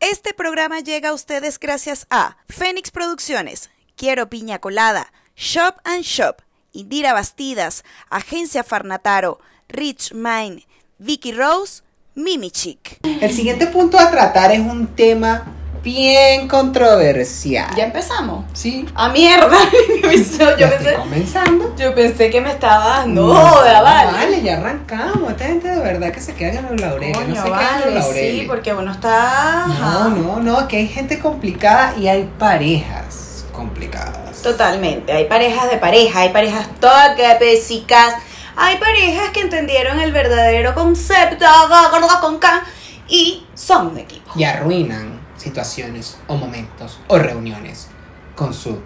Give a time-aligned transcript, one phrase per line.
[0.00, 6.42] Este programa llega a ustedes gracias a Fénix Producciones, Quiero Piña Colada, Shop and Shop,
[6.72, 9.38] Indira Bastidas, Agencia Farnataro,
[9.68, 10.66] Rich Mine,
[10.98, 11.82] Vicky Rose,
[12.14, 12.98] Mimi Chic.
[13.02, 17.74] El siguiente punto a tratar es un tema bien controversial.
[17.76, 18.44] ¿Ya empezamos?
[18.52, 18.86] Sí.
[18.94, 19.56] ¡A mierda!
[20.02, 21.76] yo, Ya pensé, estoy comenzando.
[21.76, 23.26] yo pensé que me estaba dando.
[23.26, 24.12] No, ¡Joda, vale!
[24.12, 25.30] Vale, ya arrancamos.
[25.32, 27.16] Esta gente de verdad que se queda en los laureles.
[27.16, 28.40] Coño, no se queda en los vale, laureles.
[28.40, 29.66] sí, porque uno está...
[29.80, 34.42] No, no, no, que hay gente complicada y hay parejas complicadas.
[34.42, 35.12] Totalmente.
[35.12, 38.14] Hay parejas de pareja, hay parejas tóxicas,
[38.56, 41.46] hay parejas que entendieron el verdadero concepto
[42.20, 42.62] con K
[43.08, 44.32] y son un equipo.
[44.34, 47.88] Y arruinan situaciones o momentos o reuniones
[48.36, 48.80] con su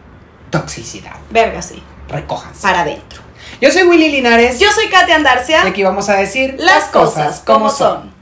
[0.51, 1.17] toxicidad.
[1.31, 1.83] Verga, sí.
[2.09, 2.63] Recójanse.
[2.63, 3.23] Para adentro.
[3.61, 4.59] Yo soy Willy Linares.
[4.59, 5.65] Yo soy Katia Andarcia.
[5.65, 8.16] Y aquí vamos a decir Las cosas como son.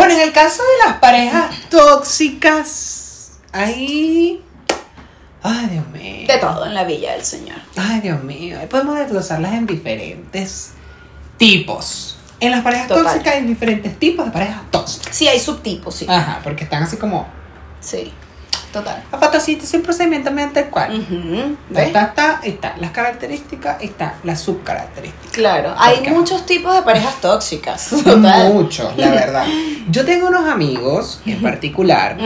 [0.00, 4.42] Bueno, en el caso de las parejas tóxicas, ahí.
[5.42, 6.26] Ay, Dios mío.
[6.26, 7.58] De todo en la villa del Señor.
[7.76, 8.58] Ay, Dios mío.
[8.58, 10.70] Ahí podemos desglosarlas en diferentes
[11.36, 12.16] tipos.
[12.40, 13.04] En las parejas Total.
[13.04, 15.14] tóxicas hay diferentes tipos de parejas tóxicas.
[15.14, 16.06] Sí, hay subtipos, sí.
[16.08, 17.28] Ajá, porque están así como.
[17.80, 18.10] Sí.
[18.72, 19.02] Total.
[19.10, 21.00] Patocito sin procedimiento mediante el cual.
[21.00, 21.86] Está, ¿ves?
[21.86, 25.32] está, está, está las características, está las subcaracterísticas.
[25.32, 27.90] Claro, hay muchos tipos de parejas tóxicas.
[28.04, 28.52] Total.
[28.52, 29.46] Muchos, la verdad.
[29.90, 32.16] Yo tengo unos amigos en particular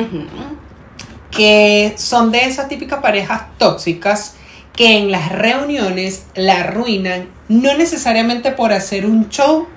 [1.31, 4.35] que son de esas típicas parejas tóxicas
[4.75, 9.69] que en las reuniones la arruinan, no necesariamente por hacer un show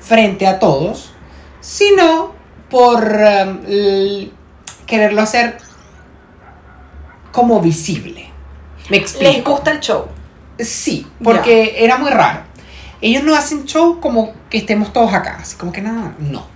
[0.00, 1.12] frente a todos,
[1.60, 2.34] sino
[2.70, 3.60] por um,
[4.86, 5.58] quererlo hacer
[7.32, 8.30] como visible.
[8.88, 9.32] ¿Me explico?
[9.32, 10.06] Les gusta el show.
[10.58, 12.40] Sí, porque era muy raro.
[13.00, 16.46] Ellos no hacen show como que estemos todos acá, así como que nada, no,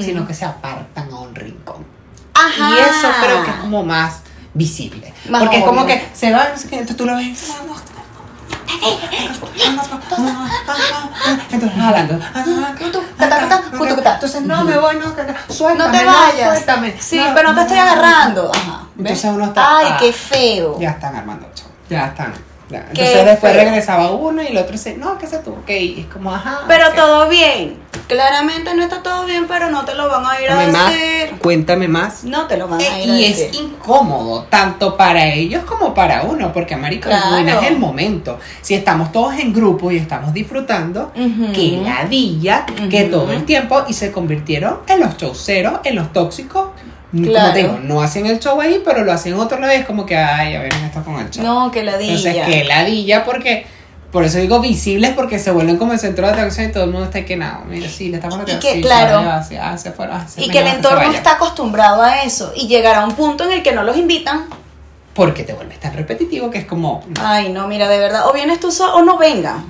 [0.00, 1.84] sino que se apartan a un rincón.
[2.32, 2.70] Ajá.
[2.70, 4.22] Y eso creo que es como más
[4.54, 5.12] visible.
[5.28, 7.52] Más Porque es como que se va, entonces tú lo ves.
[11.50, 12.20] Entonces hablando.
[14.14, 15.14] Entonces no me voy, no,
[15.52, 16.48] suéltame, No te vayas.
[16.54, 16.94] suéltame.
[17.00, 18.50] Sí, pero no te estoy agarrando.
[18.54, 18.86] Ajá.
[18.98, 19.78] Entonces uno está.
[19.78, 20.78] Ay, ah, qué feo.
[20.80, 21.68] Ya están armando el show.
[21.88, 22.34] Ya están.
[22.68, 22.84] ya.
[22.86, 23.64] Qué Entonces después feo.
[23.64, 25.98] regresaba uno y el otro dice, no, que se tuvo que ir.
[26.00, 26.62] Es como, ajá.
[26.66, 27.78] Pero todo bien.
[28.08, 31.17] Claramente no está todo bien, pero no te lo van a ir a decir.
[31.48, 32.24] Cuéntame más.
[32.24, 33.46] No te lo van a Eh, a y decir.
[33.46, 37.24] es incómodo, tanto para ellos como para uno, porque marico, Claro.
[37.36, 38.38] arruinas el momento.
[38.60, 41.50] Si estamos todos en grupo y estamos disfrutando, Ujú.
[41.54, 43.10] que ladilla, que Ujú.
[43.10, 46.68] todo el tiempo, y se convirtieron en los showceros, en los tóxicos.
[47.12, 47.54] Como Claro.
[47.54, 50.52] te digo, no hacen el show ahí, pero lo hacen y es como que, ay,
[50.52, 51.42] ya ven, esto con el show.
[51.42, 53.64] No, que la Entonces, que ladilla, porque,
[54.10, 56.90] por eso digo visibles, porque se vuelven como el centro de atención y todo el
[56.90, 59.18] mundo está que nada, mira, sí, le estamos Y que, sí, claro.
[59.28, 59.42] ah,
[59.94, 62.52] fueron, ah, se- Y venga, que el entorno está acostumbrado a eso.
[62.56, 64.46] Y llegará un punto en el que no los invitan.
[65.12, 67.04] Porque te vuelves tan repetitivo que es como.
[67.20, 68.28] Ay, no, mira, de verdad.
[68.28, 69.64] O vienes tú solo o no vengan.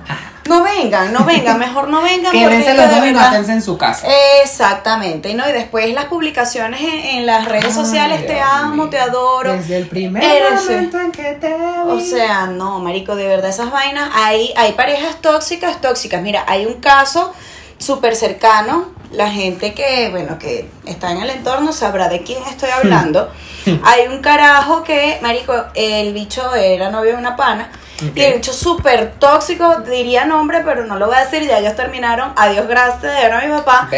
[0.49, 1.59] No vengan, no vengan.
[1.67, 2.33] Mejor no vengan.
[2.33, 4.07] Quédense los dos y mátense en su casa.
[4.43, 6.89] Exactamente, y no, y después las publicaciones en,
[7.19, 8.89] en las redes Ay, sociales, te amo, mío.
[8.91, 9.53] te adoro.
[9.53, 11.55] Desde el primer Eres- momento en que te vi.
[11.91, 16.23] O sea, no, marico, de verdad esas vainas, hay, hay parejas tóxicas, tóxicas.
[16.23, 17.33] Mira, hay un caso
[17.79, 22.71] súper cercano, la gente que, bueno, que está en el entorno sabrá de quién estoy
[22.71, 23.31] hablando.
[23.85, 27.71] hay un carajo que, marico, el bicho era novio de una pana.
[27.99, 28.17] Ok.
[28.17, 31.75] Y el bicho súper tóxico, diría nombre, pero no lo voy a decir, ya ellos
[31.75, 33.89] terminaron, adiós, gracias, era mi papá.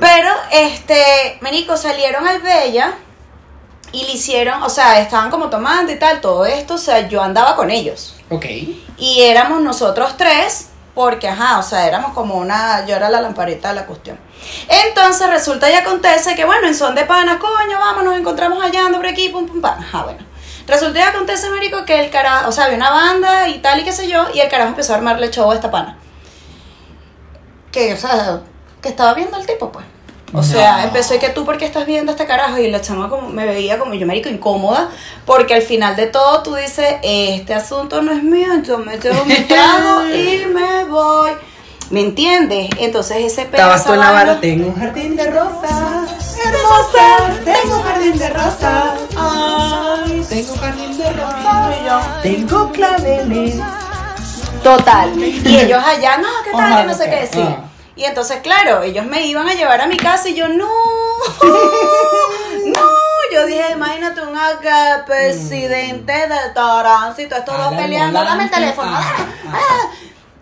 [0.00, 2.94] Pero, este, Marico, salieron al Bella
[3.92, 7.22] y le hicieron, o sea, estaban como tomando y tal, todo esto, o sea, yo
[7.22, 8.16] andaba con ellos.
[8.30, 8.46] Ok.
[8.96, 13.68] Y éramos nosotros tres, porque, ajá, o sea, éramos como una, yo era la lamparita
[13.68, 14.18] de la cuestión.
[14.68, 18.86] Entonces resulta y acontece que, bueno, en son de panas, coño, vamos, nos encontramos allá,
[18.86, 19.78] ando por aquí, pum, pum, pam.
[19.78, 20.33] Ajá, bueno.
[20.66, 23.84] Resulta y acontece, marico, que el carajo, o sea, había una banda y tal y
[23.84, 25.98] qué sé yo, y el carajo empezó a armarle show a esta pana.
[27.70, 28.40] Que, o sea,
[28.80, 29.84] que estaba viendo el tipo, pues.
[30.36, 32.58] O sea, empezó y que tú, ¿por qué estás viendo a este carajo?
[32.58, 34.90] Y la chama como, me veía como yo, marico, incómoda,
[35.26, 39.24] porque al final de todo tú dices, este asunto no es mío, yo me llevo
[39.26, 41.30] mi trago y me voy.
[41.90, 42.70] ¿Me entiendes?
[42.78, 43.62] Entonces ese pedo.
[43.62, 48.28] Estabas tú en la barra, tengo un jardín de rosas, hermosas, tengo un jardín de
[48.30, 48.84] rosas,
[49.16, 53.56] ay, tengo un jardín de rosas, tengo claveles.
[54.62, 55.12] Total.
[55.18, 56.82] Y ellos allá, no, ¿qué tal?
[56.82, 57.46] Que no sé qué decir.
[57.96, 60.66] Y entonces, claro, ellos me iban a llevar a mi casa y yo, no,
[62.66, 62.88] no.
[63.32, 68.90] Yo dije, imagínate un acá, presidente de tránsito, estos dos peleando, dame el teléfono.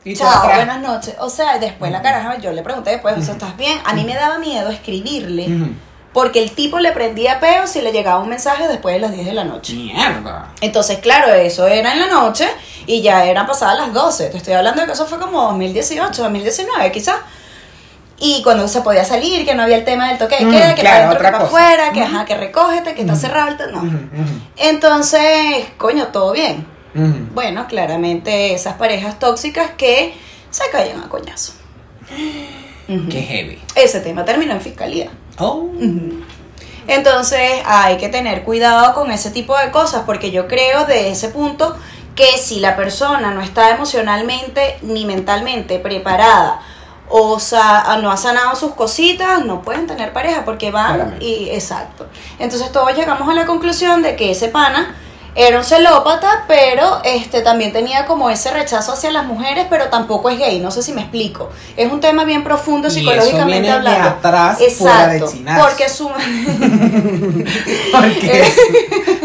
[0.04, 1.14] Y Chao, buenas noches.
[1.20, 3.78] O sea, después la caraja, yo le pregunté después, o sea, ¿estás bien?
[3.84, 5.75] A mí me daba miedo escribirle,
[6.12, 9.26] porque el tipo le prendía peo si le llegaba un mensaje después de las 10
[9.26, 9.75] de la noche.
[9.75, 10.50] Mierda.
[10.60, 12.49] Entonces, claro, eso era en la noche
[12.87, 14.31] y ya eran pasadas las 12.
[14.31, 17.16] Te estoy hablando de que eso fue como 2018, 2019 quizás.
[18.19, 20.75] Y cuando se podía salir, que no había el tema del toque de Mm, queda,
[20.76, 23.82] que claro, para adentro, que para afuera, que ajá, que recógete, que está cerrado No.
[24.56, 26.71] Entonces, coño, todo bien.
[26.94, 30.14] Bueno, claramente esas parejas tóxicas que
[30.50, 31.52] se callan a coñazo.
[32.88, 33.08] Ujú.
[33.08, 33.58] Qué heavy.
[33.74, 35.10] Ese tema terminó en fiscalía.
[35.38, 35.68] Oh.
[36.86, 41.28] Entonces hay que tener cuidado con ese tipo de cosas porque yo creo de ese
[41.28, 41.76] punto
[42.16, 46.60] que si la persona no está emocionalmente ni mentalmente preparada
[47.08, 51.24] o sa- no ha sanado sus cositas, no pueden tener pareja porque van Claramente.
[51.24, 52.06] y exacto.
[52.38, 54.94] Entonces todos llegamos a la conclusión de que ese pana
[55.34, 60.29] era un celópata, pero este también tenía como ese rechazo hacia las mujeres, pero tampoco
[60.29, 61.50] es gay, no sé si me explico.
[61.76, 64.08] Es un tema bien profundo Y eso psicológicamente viene de hablando.
[64.08, 65.62] atrás, fuera de Exacto, chinazo.
[65.69, 66.11] porque su
[67.93, 68.43] Porque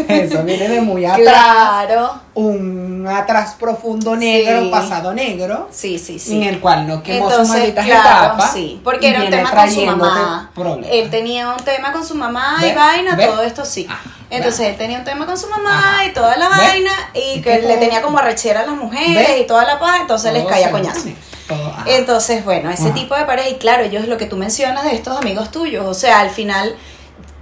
[0.08, 1.20] eso viene de muy atrás.
[1.20, 2.27] Claro.
[2.40, 4.68] Un atrás profundo negro, Sí.
[4.70, 6.36] pasado negro, Sí, sí, sí.
[6.36, 8.52] en el cual no quemó sus Entonces, malditas claro, etapas.
[8.52, 10.50] sí, porque era un tema con su mamá.
[10.54, 10.90] problemas.
[10.92, 13.26] Él tenía un tema con su mamá y vaina, ¿Ve?
[13.26, 13.88] todo esto sí.
[13.90, 13.98] Ah,
[14.30, 14.70] Entonces claro.
[14.72, 16.06] él tenía un tema con su mamá Ajá.
[16.06, 16.56] y toda la ¿Ve?
[16.58, 20.32] vaina y que le tenía como arrechera a las mujeres y toda la paz, entonces
[20.32, 21.08] les caía coñazo.
[21.86, 22.94] Entonces, bueno, ese Ajá.
[22.94, 25.94] tipo de pareja, y claro, ellos lo que tú mencionas de estos amigos tuyos, o
[25.94, 26.76] sea, al final,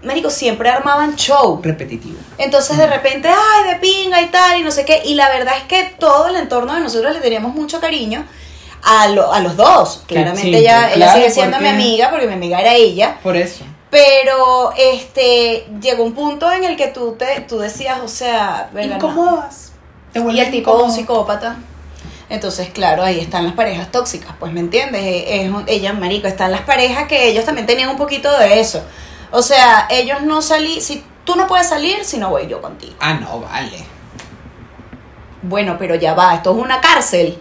[0.07, 1.61] Marico, siempre armaban show.
[1.63, 2.17] repetitivo.
[2.39, 5.03] Entonces de repente, ay, de pinga y tal, y no sé qué.
[5.05, 8.25] Y la verdad es que todo el entorno de nosotros le teníamos mucho cariño
[8.83, 10.05] a, lo- a los dos.
[10.07, 13.19] Claramente sí, ella, ella sigue siendo mi amiga, porque mi amiga era ella.
[13.23, 13.65] Por eso.
[13.91, 18.71] Pero este llegó un punto en el que tú te tú decías, o sea.
[18.81, 19.73] Incómodas.
[20.13, 21.57] Te y el tipo un psicópata.
[22.29, 25.03] Entonces, claro, ahí están las parejas tóxicas, pues, ¿me entiendes?
[25.29, 28.83] Es, un- ella, marico, están las parejas que ellos también tenían un poquito de eso.
[29.31, 32.95] O sea, ellos no salí, si tú no puedes salir, si no voy yo contigo.
[33.01, 33.85] Ah, no, vale.
[35.43, 37.39] Bueno, pero ya va, esto es una cárcel.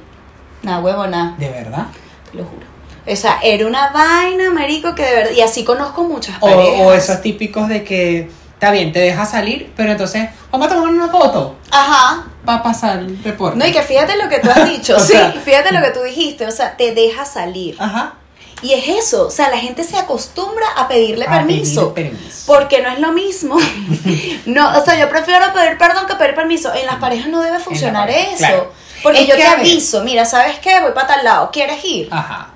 [0.63, 1.85] Nah, huevona, ¿De verdad?
[2.31, 2.65] te lo juro.
[3.07, 5.31] O sea, era una vaina, marico, que de verdad.
[5.31, 6.81] Y así conozco muchas O, parejas.
[6.81, 10.89] o esos típicos de que está bien, te deja salir, pero entonces vamos a tomar
[10.89, 12.23] una foto Ajá.
[12.45, 13.57] para pasar el reporte.
[13.59, 14.99] No, y que fíjate lo que tú has dicho.
[14.99, 16.47] Sí, sea- fíjate lo que tú dijiste.
[16.47, 17.75] O sea, te deja salir.
[17.79, 18.13] Ajá.
[18.61, 19.27] Y es eso.
[19.27, 21.93] O sea, la gente se acostumbra a pedirle A permiso.
[21.93, 22.43] pedir permiso.
[22.47, 23.57] Porque no es lo mismo.
[24.45, 26.73] no, o sea, yo prefiero pedir perdón que pedir permiso.
[26.73, 28.37] En las parejas no debe funcionar pareja, eso.
[28.37, 28.73] claro.
[29.03, 30.79] Porque Es yo te aviso, mira, ¿sabes qué?
[30.81, 31.49] Voy para tal lado.
[31.51, 32.07] ¿Quieres ir?
[32.11, 32.49] Ajá.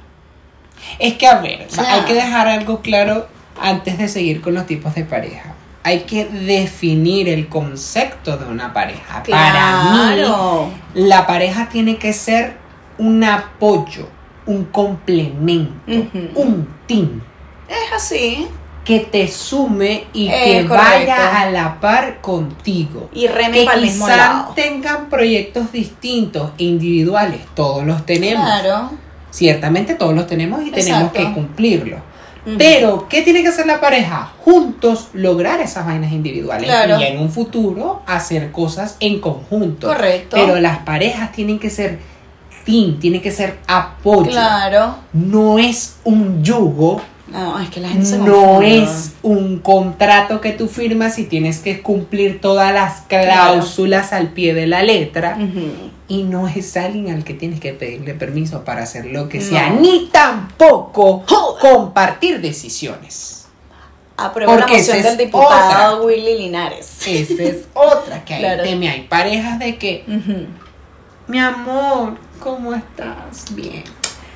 [0.98, 3.28] Es que, a ver, o sea, hay que dejar algo claro
[3.62, 5.54] antes de seguir con los tipos de pareja.
[5.84, 9.22] Hay que definir el concepto de una pareja.
[9.30, 10.22] Para mí,
[10.96, 12.58] la pareja tiene que ser
[12.98, 14.08] un apoyo,
[14.46, 15.74] un complemento,
[16.36, 17.22] un team
[17.68, 18.48] Es así.
[18.86, 20.74] que te sume y Es que correcto.
[20.76, 23.10] vaya a la par contigo.
[23.14, 28.44] Y reme Que quizás tengan proyectos distintos, individuales, todos los tenemos.
[28.44, 28.92] Claro.
[29.32, 31.98] Ciertamente todos los tenemos y tenemos que cumplirlo.
[32.48, 32.56] Ujú.
[32.58, 34.32] Pero, ¿qué tiene que hacer la pareja?
[34.40, 37.00] Juntos lograr esas vainas individuales Claro.
[37.00, 39.88] y en un futuro hacer cosas en conjunto.
[39.88, 40.36] Correcto.
[40.38, 42.00] Pero las parejas tienen que ser
[42.70, 44.30] team, tienen que ser apoyo.
[44.30, 44.96] Claro.
[45.14, 50.52] No es un yugo, No, es que la gente se no es un contrato que
[50.52, 55.38] tú firmas y tienes que cumplir todas las cláusulas al pie de la letra.
[56.08, 59.46] Y no es alguien al que tienes que pedirle permiso para hacer lo que No.
[59.46, 61.24] sea, ni tampoco
[61.62, 63.46] compartir decisiones.
[64.18, 66.06] Apruebo la moción del diputado otra.
[66.06, 67.08] Willy Linares.
[67.08, 68.42] Esa es otra que hay.
[68.44, 68.64] Claro.
[68.64, 68.90] teme.
[68.90, 70.04] Hay parejas de que,
[71.28, 73.54] mi amor, ¿cómo estás?
[73.54, 73.84] Bien.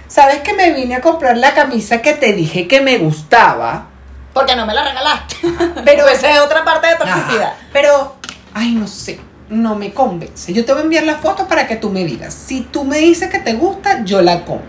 [0.08, 3.88] ¿Sabes que me vine a comprar la camisa que te dije que me gustaba?
[4.34, 5.36] Porque no me la regalaste.
[5.86, 7.44] Pero Esa es otra parte de toxicidad.
[7.44, 8.16] Ajá, pero,
[8.54, 9.20] ay, no sé,
[9.50, 10.54] no me convence.
[10.54, 12.34] Yo te voy a enviar la foto para que tú me digas.
[12.34, 14.68] Si tú me dices que te gusta, yo la compro.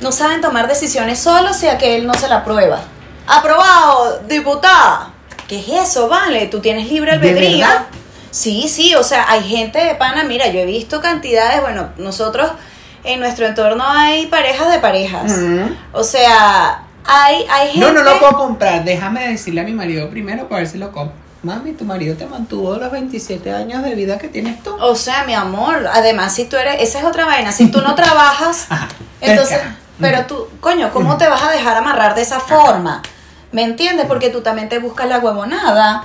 [0.00, 2.80] No saben tomar decisiones solos si aquel no se la prueba.
[3.26, 5.10] Aprobado, diputada.
[5.46, 6.46] ¿Qué es eso, vale?
[6.46, 7.58] Tú tienes libre ¿De albedrío.
[7.66, 7.86] verdad?
[8.30, 12.50] Sí, sí, o sea, hay gente de pana, mira, yo he visto cantidades, bueno, nosotros
[13.04, 15.32] en nuestro entorno hay parejas de parejas.
[15.92, 17.80] O sea, hay, hay gente...
[17.80, 18.84] No, no lo puedo comprar.
[18.84, 21.14] Déjame decirle a mi marido primero para ver si lo compro.
[21.42, 24.76] Mami, tu marido te mantuvo los 27 años de vida que tienes tú.
[24.78, 27.94] O sea, mi amor, además si tú eres, esa es otra vaina, si tú no
[27.94, 28.88] trabajas, Ajá.
[29.22, 29.76] entonces, Cerca.
[29.98, 33.00] pero tú, coño, ¿cómo te vas a dejar amarrar de esa forma?
[33.52, 34.04] ¿Me entiendes?
[34.06, 36.04] Porque tú también te buscas la huevonada.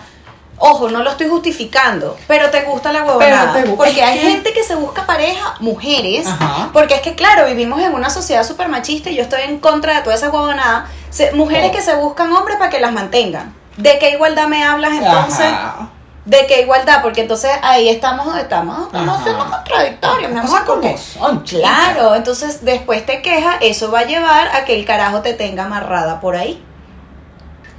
[0.57, 3.51] Ojo, no lo estoy justificando, pero te gusta la huevonada.
[3.53, 6.69] Pero te bu- porque hay que- gente que se busca pareja, mujeres, Ajá.
[6.71, 9.95] porque es que, claro, vivimos en una sociedad súper machista y yo estoy en contra
[9.97, 10.87] de toda esa huevonada.
[11.09, 11.75] Se- mujeres Oh.
[11.75, 13.53] que se buscan hombres para que las mantengan.
[13.75, 15.45] ¿De qué igualdad me hablas entonces?
[15.45, 15.89] Ajá.
[16.23, 17.01] ¿De qué igualdad?
[17.03, 19.23] Porque entonces ahí estamos, estamos, estamos Ajá.
[19.25, 20.63] siendo contradictorios, mi amor.
[20.65, 21.41] porque- son.
[21.41, 25.65] Claro, entonces después te quejas, eso va a llevar a que el carajo te tenga
[25.65, 26.63] amarrada por ahí.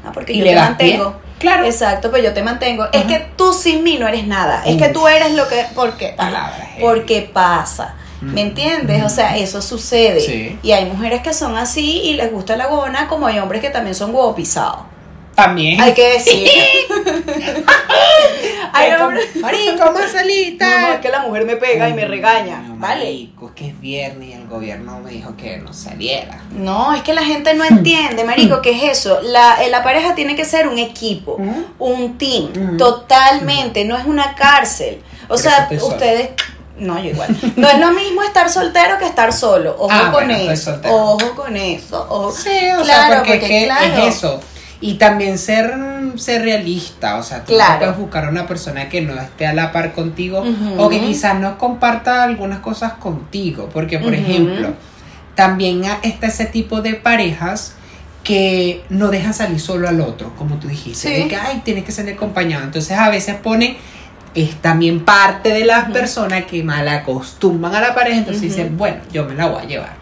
[0.07, 1.13] Ah, porque Y yo le te mantengo.
[1.13, 1.26] pie.
[1.39, 1.65] Claro.
[1.67, 2.87] Exacto, pues yo te mantengo.
[2.93, 4.63] Es que tú sin mí no eres nada.
[4.65, 5.67] Es que tú eres lo que.
[5.75, 6.15] ¿Por qué?
[6.17, 6.79] Palabras, eh.
[6.81, 7.95] Porque pasa.
[8.23, 8.47] ¿Me Mm.
[8.49, 9.05] entiendes?
[9.05, 10.21] O sea, eso sucede.
[10.21, 10.59] Sí.
[10.63, 13.69] Y hay mujeres que son así y les gusta la gona, como hay hombres que
[13.69, 14.79] también son huevo pisados.
[15.37, 15.81] También.
[15.81, 16.49] Hay que decir.
[18.73, 19.41] hay Marico.
[19.41, 20.67] Marico, Marcelita.
[20.69, 22.59] No, no, es que la mujer me pega y me regaña.
[22.63, 23.05] No, ¿Vale?
[23.05, 26.43] Marico, es que es viernes y el gobierno me dijo que no saliera.
[26.53, 29.21] No, es que la gente no entiende, marico, ¿qué es eso?
[29.23, 31.37] La, eh, la pareja tiene que ser un equipo,
[31.79, 35.03] un team, totalmente, no es una cárcel.
[35.29, 36.31] O sea, ustedes...
[36.79, 37.35] No, yo igual.
[37.57, 39.75] No es lo mismo estar soltero que estar solo.
[39.79, 40.79] Ojo Ah, con bueno, eso.
[40.85, 42.07] Ojo con eso.
[42.11, 42.33] Ojo.
[42.33, 44.07] Sí, o sea, Claro, porque, es que claro.
[44.07, 44.41] es eso.
[44.81, 45.75] Y también ser,
[46.17, 47.73] ser realista, o sea, tú Claro.
[47.75, 50.45] no puedes buscar a una persona que no esté a la par contigo
[50.77, 54.75] o que quizás no comparta algunas cosas contigo, porque por ejemplo,
[55.35, 57.75] también está ese tipo de parejas
[58.23, 61.23] que no dejan salir solo al otro, como tú dijiste, Sí.
[61.23, 63.77] de que, ay, tienes que ser acompañado, entonces a veces ponen
[64.35, 68.51] es también parte de las personas que mal acostumbran a la pareja, entonces Ujú.
[68.51, 69.95] dicen, bueno, yo me la voy a llevar.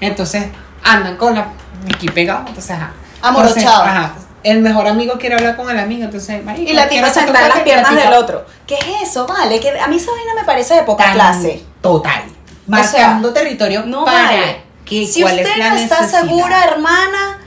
[0.00, 0.44] Entonces
[0.84, 1.48] andan con la
[1.92, 2.92] aquí pegados, entonces ajá.
[3.28, 3.56] Amorochados.
[3.58, 7.06] Entonces, ajá, El mejor amigo quiere hablar con el amigo, entonces marico, Y la tipa
[7.08, 8.44] en las piernas del otro.
[8.66, 9.26] ¿Qué es eso?
[9.26, 11.64] Vale, que a mí esa vaina me parece de poca Tan clase.
[11.80, 12.22] Total.
[12.22, 12.28] sea,
[12.66, 14.62] Marcando territorio No para vale.
[14.84, 16.20] que Si usted es la no está necesidad.
[16.22, 17.38] segura, hermana,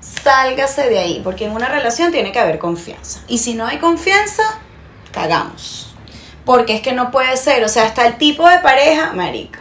[0.00, 3.20] sálgase de ahí, porque en una relación tiene que haber confianza.
[3.28, 4.42] Y si no hay confianza,
[5.12, 5.94] cagamos.
[6.44, 9.58] Porque es que no puede ser, o sea, hasta el tipo de pareja, marico,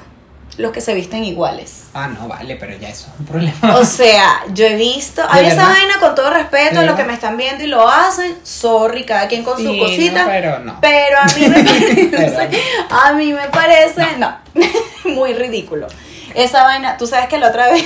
[0.58, 1.87] los que se visten iguales.
[2.00, 3.76] Ah, no, vale, pero ya eso es un problema.
[3.78, 7.04] O sea, yo he visto, hay esa vaina con todo respeto ¿De a los que
[7.04, 10.26] me están viendo y lo hacen, sorry, cada quien con Sí, su no, cosita.
[10.28, 10.78] pero no.
[10.80, 14.38] Pero a mí me parece, Pero a mí me parece, no,
[15.06, 15.88] muy ridículo.
[16.36, 17.84] Esa vaina, tú sabes que la otra vez.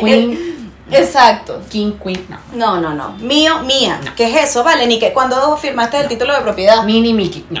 [0.00, 0.58] Queen.
[0.90, 1.60] Exacto.
[1.68, 2.38] King, Queen, no.
[2.54, 3.12] No, no, no.
[3.18, 4.00] Mío, mía.
[4.16, 4.62] ¿Qué es eso?
[4.64, 6.82] Vale, ni que cuando firmaste el título de propiedad.
[6.84, 7.60] Mini Mickey, no.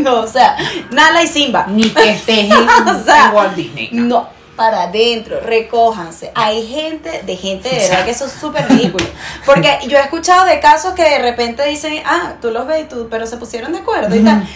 [0.00, 0.56] No, o sea,
[0.90, 1.66] Nala y Simba.
[1.68, 3.88] Ni que estés en, O sea, en Walt Disney.
[3.92, 4.28] No.
[4.56, 6.32] Para adentro, recójanse.
[6.34, 9.04] Hay gente, de gente de verdad que eso es súper ridículo.
[9.44, 12.88] Porque yo he escuchado de casos que de repente dicen, ah, tú los ves y
[12.88, 14.48] tú, pero se pusieron de acuerdo y tal.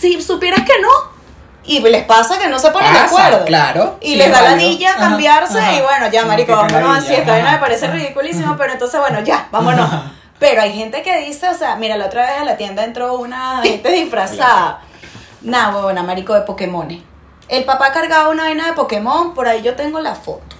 [0.00, 1.18] Si supieras que no.
[1.64, 3.44] Y les pasa que no se ponen de acuerdo.
[3.44, 3.98] claro.
[4.00, 5.74] Y Sí, les da la Ajá, cambiarse ajá.
[5.74, 7.12] y bueno, ya, marico, vámonos así.
[7.12, 9.84] Esta me parece ridiculísimo, pero entonces, bueno, ya, vámonos.
[9.86, 10.12] Ajá.
[10.38, 13.14] Pero hay gente que dice, o sea, mira, la otra vez a la tienda entró
[13.14, 14.80] una gente disfrazada.
[15.42, 16.88] Nah, huevona, marico de Pokémon.
[17.48, 20.56] El papá cargaba una vaina de Pokémon, por ahí yo tengo la foto.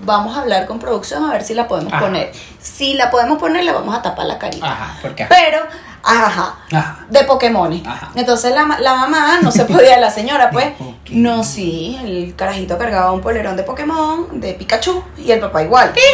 [0.00, 2.02] Vamos a hablar con producción a ver si la podemos Ajá.
[2.04, 2.32] poner.
[2.60, 4.66] Si la podemos poner, le vamos a tapar la carita.
[4.66, 5.26] Ajá, porque.
[5.26, 5.58] Pero,
[6.02, 7.06] ajá, Ajá.
[7.08, 7.80] de Pokémon.
[7.86, 8.10] Ajá.
[8.16, 10.72] Entonces la, ma- la mamá no se podía, la señora, pues,
[11.10, 15.92] no, sí, el carajito cargaba un polerón de Pokémon, de Pikachu, y el papá igual.
[15.92, 16.08] ¡Pica,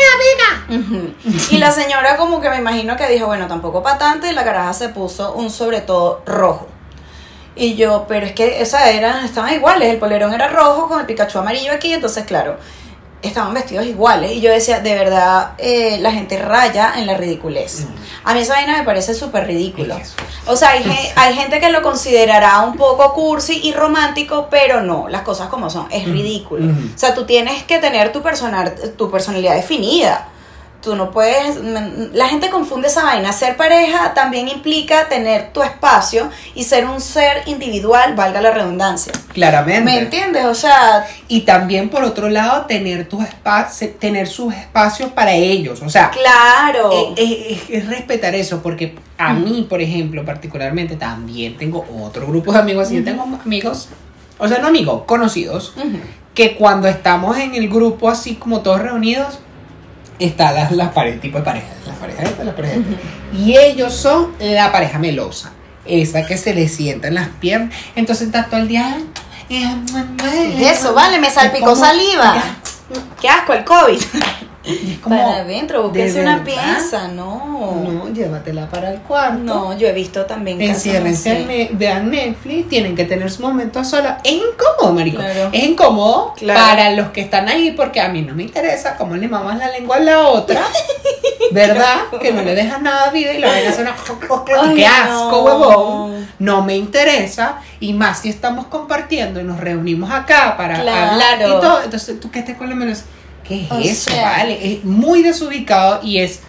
[0.69, 1.47] pica!
[1.51, 4.45] Y la señora como que me imagino que dijo, bueno, tampoco para tanto, y la
[4.45, 6.67] caraja se puso un sobre todo rojo.
[7.59, 11.07] Y yo, pero es que esa era, estaban iguales, el polerón era rojo con el
[11.07, 12.57] Pikachu amarillo aquí, entonces claro,
[13.21, 14.31] estaban vestidos iguales.
[14.33, 17.87] Y yo decía, de verdad, eh, la gente raya en la ridiculez.
[18.23, 20.15] A mí esa vaina me parece súper eso-
[20.47, 24.83] O sea, hay, gen- hay gente que lo considerará un poco cursi y romántico, pero
[24.83, 26.65] no, las cosas como son, es ridículo.
[26.65, 26.81] Ujú.
[26.95, 30.29] O sea, tú tienes que tener tu, personal, tu personalidad definida.
[30.81, 33.33] Tú no puedes, mm, la gente confunde esa vaina.
[33.33, 39.13] Ser pareja también implica tener tu espacio y ser un ser individual, valga la redundancia.
[39.33, 39.83] Claramente.
[39.83, 40.45] ¿Me entiendes?
[40.45, 43.25] O sea, Y también por otro lado tener tus
[43.99, 46.91] tener sus espacios para ellos, o sea, claro.
[46.93, 52.27] eh, eh, es, es respetar eso porque a mí, por ejemplo, particularmente también tengo otro
[52.27, 53.89] grupo de amigos, así yo tengo amigos,
[54.39, 55.75] o sea, no amigos, conocidos,
[56.35, 59.41] que cuando estamos en el grupo así como todos reunidos,
[60.19, 63.37] está las, las parejas, tipo de parejas, las parejas esta, las parejas esta.
[63.37, 65.53] Y ellos son la pareja melosa,
[65.85, 68.99] esa que se le sienta en las piernas, entonces está todo el día,
[69.49, 69.63] ¿Qué
[70.71, 70.93] es eso?
[70.93, 72.43] Vale, me salpicó saliva.
[73.21, 74.01] Qué asco el COVID.
[74.69, 77.83] Y es como, Para adentro, ¿de una pieza, no.
[77.83, 79.39] No, llévatela para el cuarto.
[79.39, 83.83] No, yo he visto también Enciérrense, en Ne- vean Netflix, tienen que tener su momento
[83.85, 84.09] solo.
[84.23, 85.19] Es incómodo, marico.
[85.19, 85.49] Claro.
[85.53, 86.61] Es incómodo Claro.
[86.61, 89.71] para los que están ahí porque a mí no me interesa cómo le mamas la
[89.71, 90.61] lengua a la otra.
[91.53, 91.97] ¿Verdad?
[92.21, 93.95] Que no le dejas nada vida y la vaina suena
[94.63, 95.43] Ay, qué asco, no.
[95.43, 96.29] huevón.
[96.39, 97.61] No me interesa.
[97.81, 101.13] Y más si estamos compartiendo y nos reunimos acá para Claro.
[101.13, 101.83] hablar y todo.
[101.83, 103.03] Entonces, tú que estés con la menos.
[103.49, 104.11] ¿Qué es O eso?
[104.11, 104.23] sea.
[104.39, 106.41] vale, es muy desubicado y es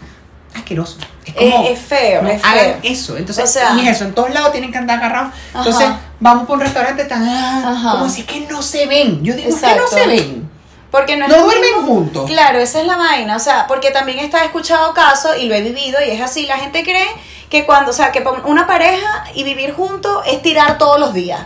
[0.55, 0.97] asqueroso.
[1.25, 2.79] Es como, Es, es feo, no es hagan feo.
[2.83, 3.17] eso.
[3.17, 5.33] Entonces, O sea- y es eso, en todos lados tienen que andar agarrados.
[5.55, 5.99] Entonces, Ajá.
[6.19, 7.91] vamos por un restaurante tan Ajá.
[7.91, 9.23] como si es que no se ven.
[9.23, 10.49] Yo digo que no se ven.
[10.91, 12.27] Porque no es No lo duermen mismo- juntos.
[12.29, 13.35] Claro, esa es la vaina.
[13.35, 16.47] O sea, porque también está escuchado casos y lo he vivido y es así.
[16.47, 17.05] La gente cree
[17.47, 21.41] que cuando, o sea, que una pareja y vivir juntos es tirar todos los días.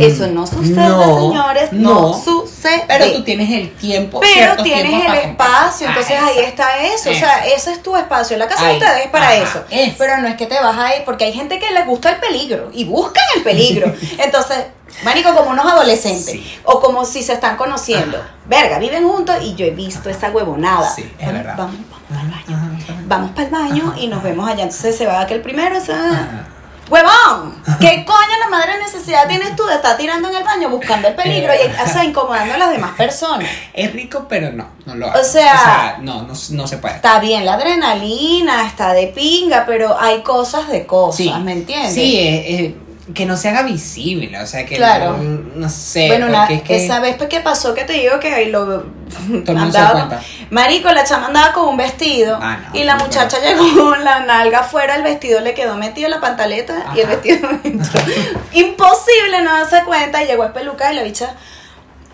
[0.00, 1.72] Eso no sucede, No, señores.
[1.72, 2.14] No, no.
[2.22, 2.84] sucede.
[2.86, 4.20] Pero tú tienes el tiempo.
[4.20, 7.10] Pero tienes el espacio, entonces Ah, ahí está eso.
[7.10, 8.36] O sea, ese es tu espacio.
[8.36, 8.78] La casa Ahí.
[8.78, 9.64] de ustedes es para Ajá, eso.
[9.98, 12.16] Pero no es que te vas a ir, porque hay gente que les gusta el
[12.16, 13.92] peligro y buscan el peligro.
[14.18, 14.58] Entonces,
[15.04, 16.24] marico, como unos adolescentes.
[16.32, 16.58] Sí.
[16.64, 18.18] O como si se están conociendo.
[18.46, 20.90] Verga, viven juntos y yo he visto esa huevonada.
[20.94, 21.54] Sí, es Vamos- verdad.
[21.56, 22.56] Vamos, vamos para el baño.
[22.56, 22.94] Ajá.
[23.06, 24.64] Vamos para el baño y nos vemos allá.
[24.64, 26.46] Entonces se va que el primero Ajá.
[26.92, 27.54] ¡Huevón!
[27.80, 31.14] ¿Qué coño la madre necesidad tienes tú de estar tirando en el baño buscando el
[31.14, 33.48] peligro y o sea, incomodando a las demás personas?
[33.72, 35.24] Es rico, pero no, no lo O hago.
[35.24, 36.96] sea- no, no, no se puede.
[36.96, 41.94] Está bien la adrenalina, está de pinga, pero hay cosas de cosas, ¿me entiendes?
[41.94, 42.76] Sí, eh, eh,
[43.14, 45.16] que no se haga visible, o sea, que Claro.
[45.16, 47.94] no, no sé, bueno, una- porque es que esa vez pues, que pasó que te
[47.94, 48.84] digo que ahí lo
[49.48, 50.20] andaba-.
[50.50, 54.04] Marico, la chama andaba con un vestido Ah, no, y la no, muchacha llegó con
[54.04, 58.00] la nalga afuera, el vestido le quedó metido en la pantaleta y el vestido dentro.
[58.52, 61.34] Imposible no darse cuenta y llegó el peluca y la bicha,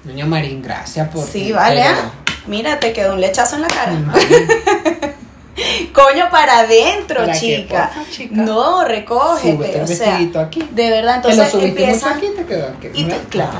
[0.04, 3.68] Doña Marín, gracias por sí, vale, pero- ah, mira, te quedó un lechazo en la
[3.68, 3.92] cara.
[5.92, 7.90] Coño, para adentro, ¿Para qué, chica.
[8.30, 9.52] No, recógete.
[9.56, 10.62] Súbete o sea, aquí.
[10.70, 12.16] de verdad, entonces empiezan.
[12.16, 12.90] aquí te.
[12.94, 13.22] Y tú- ¿verdad?
[13.28, 13.58] claro,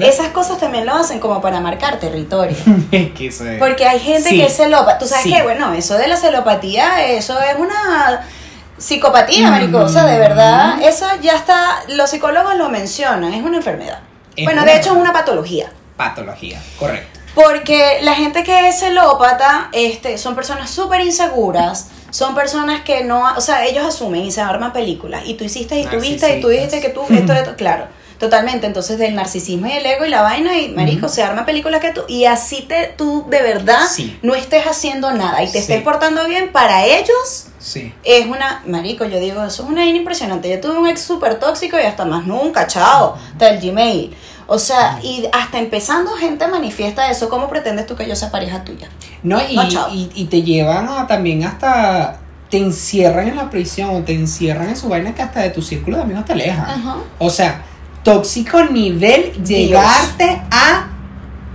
[0.00, 2.56] esas cosas también lo hacen como para marcar territorio.
[3.58, 4.38] Porque hay gente Sí.
[4.38, 4.98] que es celópata.
[4.98, 5.32] Tú sabes Sí.
[5.32, 8.26] que, bueno, eso de la celopatía, eso es una
[8.78, 9.50] psicopatía, Mm.
[9.50, 9.78] marico.
[9.78, 14.00] O sea, de verdad, eso ya está, los psicólogos lo mencionan, es una enfermedad.
[14.36, 15.70] Es bueno, de hecho es una patología.
[15.96, 17.19] Patología, correcto.
[17.34, 23.22] Porque la gente que es celópata este, son personas súper inseguras, son personas que no,
[23.36, 25.22] o sea, ellos asumen y se arman películas.
[25.26, 27.86] Y tú hiciste y tú viste y tú dijiste que tú, esto, esto, claro,
[28.20, 28.66] totalmente.
[28.68, 31.90] Entonces del narcisismo y el ego y la vaina y marico, se arman películas que
[31.92, 34.16] tú, y así te, tú de verdad Sí.
[34.22, 35.58] no estés haciendo nada y te Sí.
[35.58, 37.46] estés portando bien para ellos.
[37.58, 37.92] Sí.
[38.04, 40.48] Es una, marico, yo digo, eso es una vaina impresionante.
[40.48, 44.14] Yo tuve un ex súper tóxico y hasta más nunca, chao, del Gmail.
[44.46, 47.28] O sea, y hasta empezando gente manifiesta eso.
[47.28, 48.88] ¿Cómo pretendes tú que yo sea pareja tuya?
[49.22, 52.18] No, y, No, y, y te llevan a también hasta.
[52.50, 55.62] Te encierran en la prisión o te encierran en su vaina que hasta de tu
[55.62, 56.66] círculo de amigos te alejan.
[57.20, 57.62] O sea,
[58.02, 60.86] tóxico nivel llegarte a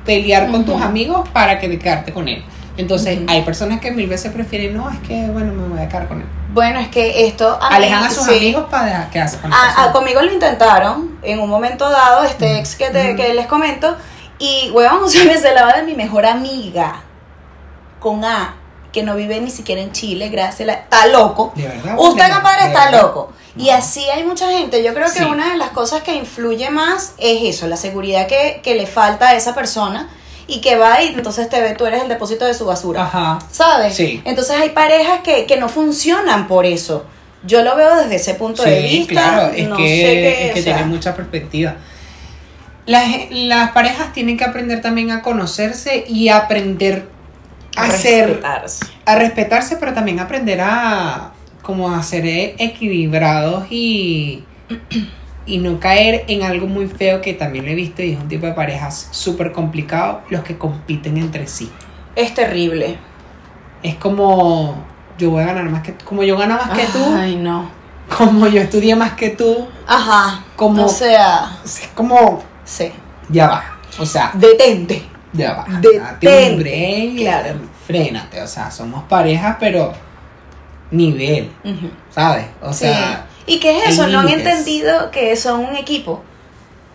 [0.06, 2.44] pelear con tus amigos para que quedarte con él.
[2.78, 6.08] Entonces, hay personas que mil veces prefieren, no, es que, bueno, me voy a quedar
[6.08, 6.28] con él.
[6.54, 7.58] Bueno, es que esto...
[7.62, 8.36] a mí- Alejan a sus sí.
[8.38, 9.92] amigos para quedarse con la A- a- persona.
[9.94, 13.96] conmigo lo intentaron en un momento dado, este ex que, te- que les comento,
[14.40, 17.02] y weón, o sea, me celaba de mi mejor amiga,
[18.00, 18.56] con A,
[18.92, 21.54] que no vive ni siquiera en Chile, gracias, a la- está loco.
[21.56, 21.96] De verdad.
[21.98, 23.32] Usted, compadre, está loco.
[23.58, 24.84] Y así hay mucha gente.
[24.84, 25.24] Yo creo que Sí.
[25.24, 29.30] una de las cosas que influye más es eso, la seguridad que, que le falta
[29.30, 30.10] a esa persona
[30.48, 33.04] y que va y entonces te ve, tú eres el depósito de su basura.
[33.04, 33.40] Ajá.
[33.52, 33.96] ¿Sabes?
[33.96, 34.22] Sí.
[34.26, 37.06] Entonces hay parejas que, que no funcionan por eso.
[37.44, 39.14] Yo lo veo desde ese punto de vista.
[39.14, 41.76] claro, es no que, sé qué, es que o sea, tiene mucha perspectiva.
[42.88, 47.08] Las, las parejas tienen que aprender también a conocerse y aprender
[47.76, 48.86] a ser, respetarse.
[49.06, 51.32] a respetarse, pero también aprender a
[51.66, 52.26] como a ser
[52.60, 54.44] equilibrados y,
[55.46, 58.28] y no caer en algo muy feo que también lo he visto y es un
[58.28, 61.72] tipo de parejas súper complicado, los que compiten entre sí.
[62.16, 62.98] Es terrible.
[63.84, 64.84] Es como
[65.18, 67.70] yo voy a ganar más que tú, como yo gano más que tú, Ay, no.
[68.18, 70.44] como yo estudié más que tú, Ajá.
[70.56, 72.92] Como- O sea, es como sí.
[73.30, 73.64] ya va,
[74.00, 75.04] o sea, Detente.
[75.34, 77.60] ya va, Detente, date un break, claro.
[77.88, 79.94] frénate, o sea, somos parejas, pero
[80.92, 81.52] nivel.
[82.12, 82.46] ¿sabes?
[82.62, 82.86] O Sí.
[82.86, 84.08] sea, ¿Y qué es eso?
[84.08, 86.24] No han entendido que son un equipo.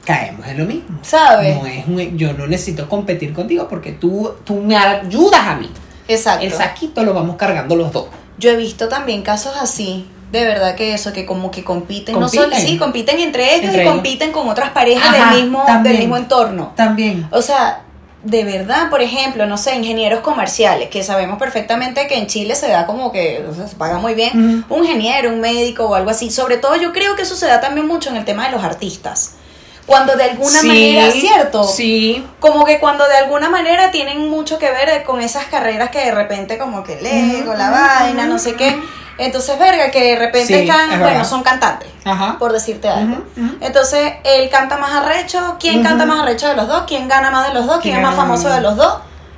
[0.04, 0.98] caemos en lo mismo.
[1.02, 1.56] ¿Sabes?
[1.56, 5.70] No es un- yo no necesito competir contigo porque tú, tú me ayudas a mí.
[6.08, 6.44] Exacto.
[6.44, 8.06] El saquito lo vamos cargando los dos.
[8.38, 12.20] Yo he visto también casos así De verdad que eso, que como que compiten, no
[12.22, 12.44] Compiten.
[12.52, 13.94] solo, sí, compiten entre ellos Entre y ellos.
[13.94, 15.92] compiten con otras parejas Ajá, del mismo, también.
[15.96, 16.72] del mismo entorno.
[16.76, 17.26] También.
[17.32, 17.82] O sea,
[18.22, 22.68] de verdad, por ejemplo, no sé, ingenieros comerciales, que sabemos perfectamente que en Chile se
[22.68, 26.10] da como que o sea, se paga muy bien, un ingeniero, un médico o algo
[26.10, 26.30] así.
[26.30, 28.62] Sobre todo yo creo que eso se da también mucho en el tema de los
[28.62, 29.36] artistas.
[29.86, 31.64] Cuando de alguna Sí, manera, ¿cierto?
[31.64, 32.24] Sí.
[32.38, 36.12] Como que cuando de alguna manera tienen mucho que ver con esas carreras que de
[36.12, 38.78] repente como que Lego, Ujú, la vaina, no sé qué.
[39.20, 42.36] Entonces, verga, que de repente Sí, están, es bueno, son cantantes, Ajá.
[42.38, 43.22] por decirte algo.
[43.60, 45.56] Entonces, él canta más arrecho.
[45.60, 46.84] ¿Quién canta más arrecho de los dos?
[46.86, 47.80] ¿Quién gana más de los dos?
[47.80, 48.94] ¿Quién, ¿Quién es más famoso de los dos?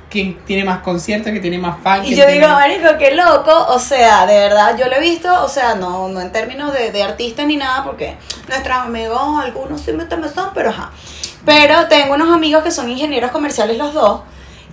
[0.09, 1.31] ¿Quién tiene más conciertos?
[1.31, 2.01] ¿Quién tiene más fan?
[2.05, 4.99] Y ¿Quién yo tiene- digo, marico, qué loco, o sea, de verdad, yo lo he
[4.99, 8.15] visto, o sea, no, no en términos de, de artista ni nada, porque
[8.47, 10.91] nuestros amigos, algunos sí me me son, pero ajá.
[11.45, 14.21] Pero tengo unos amigos que son ingenieros comerciales los dos,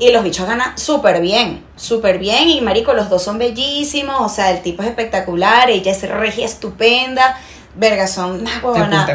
[0.00, 4.28] y los bichos ganan súper bien, súper bien, y marico, los dos son bellísimos, o
[4.28, 7.38] sea, el tipo es espectacular, ella es regia estupenda,
[7.74, 9.06] verga, son una huevona.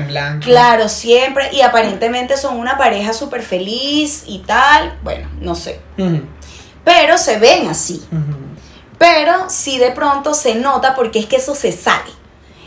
[0.42, 5.82] Claro, siempre, y aparentemente son una pareja súper feliz y tal, bueno, no sé.
[6.84, 8.02] Pero se ven así.
[9.00, 12.12] Pero sí de pronto se nota porque es que eso se sale.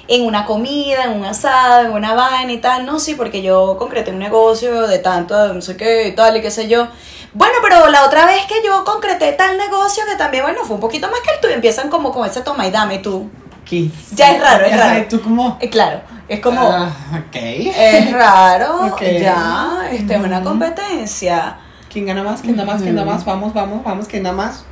[0.09, 2.87] En una comida, en un asado, en una vaina y tal.
[2.87, 6.40] No, sí, porque yo concreté un negocio de tanto, no sé qué y tal y
[6.40, 6.88] qué sé yo.
[7.35, 10.81] Bueno, pero la otra vez que yo concreté tal negocio que también, bueno, fue un
[10.81, 11.55] poquito más que el tuyo.
[11.55, 13.31] Empiezan como con ese toma y dame tú.
[13.66, 13.90] ¿Qué?
[14.12, 15.01] Ya es raro, es Ajá, raro.
[15.01, 15.59] ¿y ¿Tú cómo?
[15.61, 16.62] Eh, claro, es como...
[16.73, 17.37] Ah, ok.
[17.37, 19.03] Es raro, Ok.
[19.21, 21.59] ya, este es una competencia.
[21.92, 22.40] ¿Quién gana más?
[22.40, 22.81] ¿Quién da más?
[22.81, 23.27] ¿Quién da más?
[23.27, 24.09] Vamos, vamos, vamos.
[24.09, 24.64] ¿Quién da más?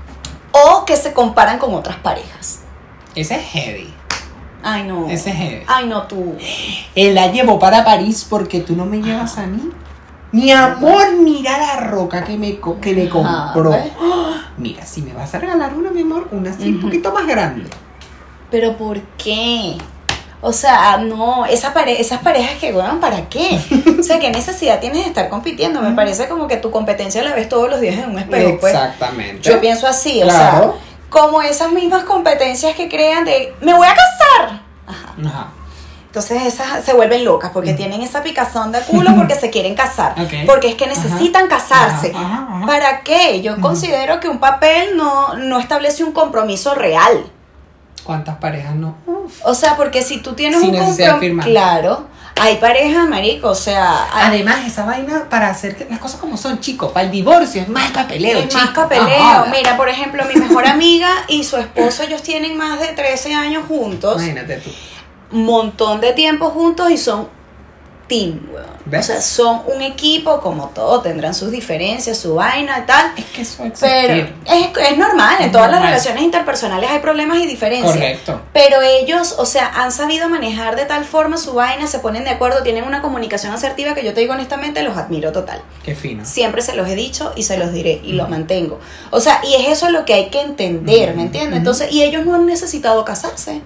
[0.53, 2.61] O que se comparan con otras parejas.
[3.14, 3.94] Ese es heavy.
[4.68, 5.09] Ay, no.
[5.09, 5.64] Ese es.
[5.68, 6.35] Ay, no, tú.
[6.96, 9.70] Él la llevó para París porque tú no me llevas a mí.
[10.33, 13.11] Mi amor, mira la roca que me, co- que me Ajá,
[13.52, 13.70] compró.
[13.70, 13.92] ¿ves?
[14.00, 14.42] ¡Ah!
[14.59, 16.87] Mira, si me vas a regalar una, mi amor, una así un Ujú.
[16.87, 17.68] poquito más grande.
[18.50, 19.76] Pero ¿por qué?
[20.40, 23.59] O sea, no, esa pare esas parejas que, weón, ¿para qué?
[23.98, 25.81] O sea, ¿qué necesidad tienes de estar compitiendo?
[25.81, 28.74] Me parece como que tu competencia la ves todos los días en un espejo, pues.
[28.74, 29.48] Exactamente.
[29.48, 30.79] Yo pienso así, o Claro.
[31.10, 34.60] Como esas mismas competencias que crean de, me voy a casar.
[34.86, 35.14] Ajá.
[35.26, 35.48] Ajá.
[36.16, 40.14] Entonces esas se vuelven locas porque tienen esa picazón de culo porque se quieren casar.
[40.46, 42.10] Porque es que necesitan casarse.
[42.14, 42.62] Ajá.
[42.66, 43.42] ¿Para qué?
[43.42, 47.30] Yo considero que un papel no, no establece un compromiso real.
[48.02, 48.94] ¿Cuántas parejas no?
[49.04, 49.44] Uf.
[49.44, 51.46] O sea, porque si tú tienes Sin un compromiso.
[51.46, 52.06] Claro.
[52.38, 54.09] Hay parejas, marico, o sea.
[54.12, 57.62] hay- Además, esa vaina para hacer que las cosas como son, chicos, para el divorcio
[57.62, 59.07] es más papeleo, es más papeleo.
[59.46, 59.46] No.
[59.46, 63.64] Mira, por ejemplo, mi mejor amiga y su esposo, ellos tienen más de 13 años
[63.66, 64.16] juntos.
[64.22, 64.70] Imagínate tú.
[65.33, 67.29] montón de tiempo juntos y son
[68.06, 68.76] team, weón.
[68.84, 69.00] ¿Ves?
[69.00, 73.12] O sea, son un equipo como todo, tendrán sus diferencias, su vaina y tal.
[73.16, 77.38] Es que eso a Pero es, es normal, en todas las relaciones interpersonales hay problemas
[77.38, 77.92] y diferencias.
[77.92, 78.40] Correcto.
[78.52, 82.30] Pero ellos, o sea, han sabido manejar de tal forma su vaina, se ponen de
[82.30, 85.62] acuerdo, tienen una comunicación asertiva que yo te digo honestamente, los admiro total.
[85.84, 86.24] Qué fino.
[86.24, 88.78] Siempre se los he dicho y se los diré y lo mantengo.
[89.10, 91.58] O sea, y es eso lo que hay que entender, ¿me entiendes?
[91.58, 93.62] Entonces, y ellos no han necesitado casarse.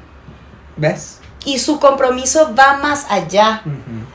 [0.77, 1.20] ¿Ves?
[1.45, 3.63] Y su compromiso va más allá.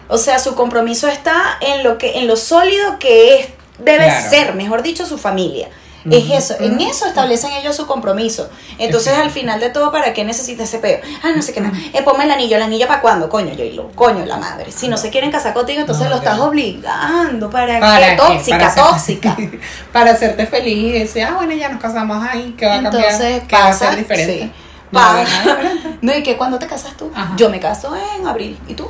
[0.07, 3.47] O sea, su compromiso está en lo que, en lo sólido que es,
[3.79, 4.29] debe Claro.
[4.29, 5.69] ser, mejor dicho, su familia.
[6.07, 8.47] Es eso, en eso establecen ellos su compromiso.
[8.77, 10.99] Entonces, al final de todo, ¿para qué necesita ese peo?
[11.23, 11.75] Ah, no sé qué nada.
[11.93, 13.27] Eh, ponme el anillo, ¿el anillo para cuándo?
[13.27, 14.71] Coño, yo y lo, coño, la madre.
[14.71, 17.49] Si no se quieren casar contigo, entonces No, lo estás obligando.
[17.49, 18.17] ¿Para, ¿Para qué?
[18.17, 19.35] Tóxica, Para tóxica.
[19.91, 23.03] para hacerte feliz y decir, ah, bueno, ya nos casamos ahí, ¿qué va a cambiar?
[23.05, 24.39] Entonces, ¿Qué va a ser diferente?
[24.43, 24.51] sí.
[26.01, 27.11] No ¿y que ¿Cuándo te casas tú?
[27.15, 27.33] Ajá.
[27.37, 28.59] Yo me caso en abril.
[28.67, 28.89] ¿Y tú?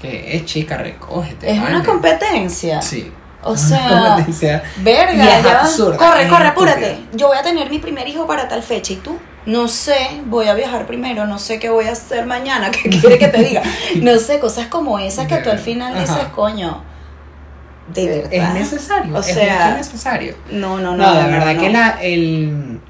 [0.00, 1.50] Que es chica, recógete.
[1.50, 2.82] Es una competencia.
[2.82, 3.12] Sí.
[3.42, 4.24] O sea.
[4.78, 5.60] Verga, Y es ya.
[5.60, 6.90] absurda, corre, es corre, apúrate.
[6.92, 7.10] estúpida.
[7.16, 9.16] Yo voy a tener mi primer hijo para tal fecha y tú.
[9.46, 13.18] No sé, voy a viajar primero, no sé qué voy a hacer mañana, qué quiere
[13.18, 13.62] que te diga.
[13.96, 16.00] No sé, cosas como esas que tú al final Ajá.
[16.00, 16.82] dices, coño,
[17.88, 18.32] de verdad.
[18.32, 19.14] Es necesario.
[19.14, 20.34] O es sea, mucho necesario.
[20.50, 21.04] No, no, no.
[21.06, 21.60] No, de no, verdad no.
[21.60, 22.80] que la, el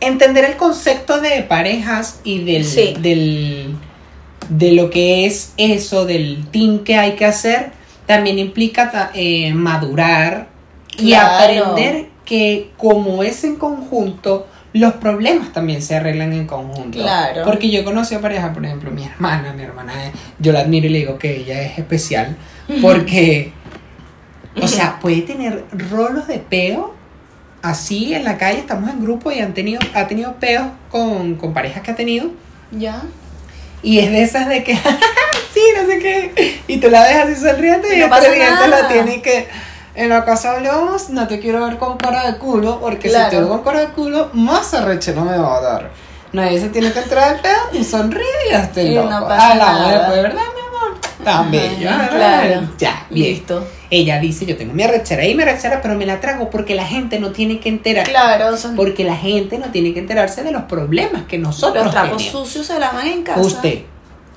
[0.00, 2.94] entender el concepto de parejas y del, Sí.
[3.00, 3.74] del
[4.48, 7.70] de lo que es eso del team que hay que hacer
[8.06, 10.48] también implica eh, madurar
[10.96, 11.34] y Claro.
[11.66, 17.42] aprender que como es en conjunto los problemas también se arreglan en conjunto Claro.
[17.44, 20.86] porque yo conocí a pareja por ejemplo mi hermana mi hermana eh, yo la admiro
[20.86, 22.36] y le digo que ella es especial
[22.80, 23.52] porque
[24.62, 26.94] o sea, puede tener rolos de peo
[27.62, 31.52] así en la calle, estamos en grupo y han tenido, ha tenido peos con, con
[31.54, 32.30] parejas que ha tenido.
[32.70, 33.02] Ya.
[33.82, 34.74] Y es de esas de que,
[35.54, 36.60] sí, no sé qué.
[36.66, 38.66] Y tú la ves así sonriente y, Y no el nada.
[38.66, 39.48] la tiene y que
[39.94, 43.24] en la casa hablamos, no te quiero ver con cara de culo, porque Claro.
[43.30, 45.90] si te veo con cara de culo, más arreche no me va a dar.
[46.32, 49.10] nadie se tiene que entrar al pedo, tú sonríes y hazte Y loco.
[49.10, 49.98] no pasa Hablamos nada.
[49.98, 50.98] después, ¿verdad, mi amor?
[51.32, 51.90] Tan bello.
[51.90, 52.16] Ajá, ¿verdad?
[52.16, 52.68] claro.
[52.78, 53.34] Ya, bien.
[53.34, 53.66] Listo.
[53.90, 56.84] Ella dice, yo tengo mi arrechera y mi arrechera, pero me la trago porque la
[56.86, 58.06] gente no tiene que enterar.
[58.06, 61.92] Claro, son Porque la gente no tiene que enterarse de los problemas que nosotros los
[61.92, 63.40] trapos sucios se lavan en casa.
[63.40, 63.80] Usted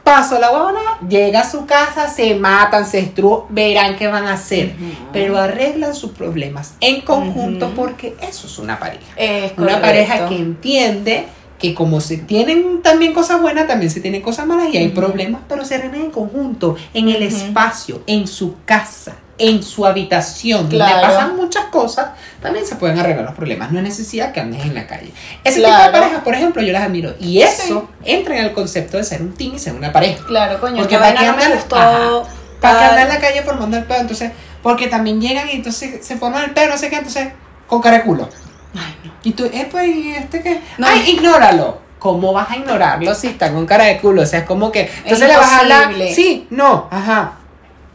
[0.04, 4.34] pasó la huevona, llega a su casa, se matan, se estrú, verán qué van a
[4.34, 4.76] hacer.
[5.14, 9.06] Pero arreglan sus problemas en conjunto porque eso es una pareja.
[9.16, 11.28] Es Una pareja que entiende
[11.62, 15.42] que como se tienen también cosas buenas, también se tienen cosas malas y hay problemas,
[15.48, 20.92] pero se arreglan en conjunto, en el espacio, en su casa, en su habitación, Claro.
[20.92, 23.72] donde pasan muchas cosas, también se pueden arreglar los problemas.
[23.72, 25.12] No es necesidad que andes en la calle.
[25.44, 27.14] Ese tipo de parejas, por ejemplo, yo las admiro.
[27.20, 30.24] Y eso entra en el concepto de ser un team y ser una pareja.
[30.26, 31.32] Claro, coño, Porque para que no.
[31.78, 32.24] Ajá.
[32.60, 36.06] Para que andar en la calle formando el pedo, entonces, porque también llegan y entonces
[36.06, 37.30] se forman el pedo, no sé qué, entonces,
[37.68, 38.30] con cara de culo.
[38.76, 39.12] Ay, no.
[39.24, 40.62] Y tú, eh, pues, ¿y este qué?
[40.78, 40.88] No.
[40.88, 41.80] Ay, ignóralo.
[42.00, 44.24] ¿Cómo vas a ignorarlo si está con cara de culo?
[44.24, 44.90] O sea, es como que.
[45.04, 45.84] Entonces le vas a hablar.
[45.92, 46.16] imposible.
[46.16, 47.34] Sí, no, ajá.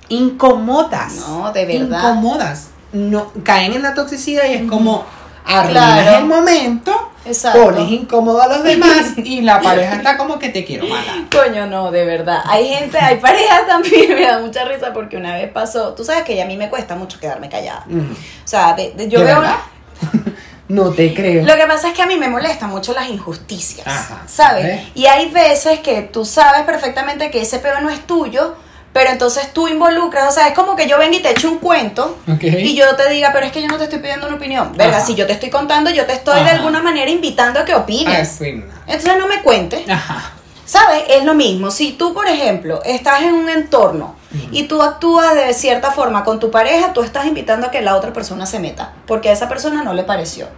[0.08, 1.14] Incomodas.
[1.28, 1.98] No, de verdad.
[1.98, 2.68] Incomodas.
[2.92, 5.04] No, caen en la toxicidad y es como.
[5.48, 6.18] Arruinas Claro.
[6.18, 7.62] el momento, Exacto.
[7.66, 11.14] pones incómodo a los demás y la pareja está como que te quiero matar.
[11.30, 12.42] Coño, no, de verdad.
[12.46, 16.24] Hay gente, hay parejas también, me da mucha risa porque una vez pasó, tú sabes
[16.24, 17.84] que a mí me cuesta mucho quedarme callada.
[17.88, 19.40] O sea, de- de- yo ¿De veo...
[19.40, 19.54] verdad?
[20.68, 21.44] No te creo.
[21.44, 24.82] Lo que pasa es que a mí me molestan mucho las injusticias, Ajá, ¿sabes?
[24.94, 28.56] Y hay veces que tú sabes perfectamente que ese peo no es tuyo,
[28.92, 31.58] pero entonces tú involucras, o sea, es como que yo venga y te echo un
[31.58, 34.72] cuento y yo te diga, pero es que yo no te estoy pidiendo una opinión.
[34.74, 37.74] Verga, si yo te estoy contando, yo te estoy de alguna manera invitando a que
[37.74, 38.40] opines.
[38.40, 39.88] Entonces no me cuentes.
[39.88, 40.32] Ajá.
[40.66, 41.04] ¿Sabes?
[41.08, 41.70] Es lo mismo.
[41.70, 44.16] Si tú, por ejemplo, estás en un entorno
[44.50, 47.96] y tú actúas de cierta forma con tu pareja, tú estás invitando a que la
[47.96, 50.48] otra persona se meta, porque a esa persona no le pareció.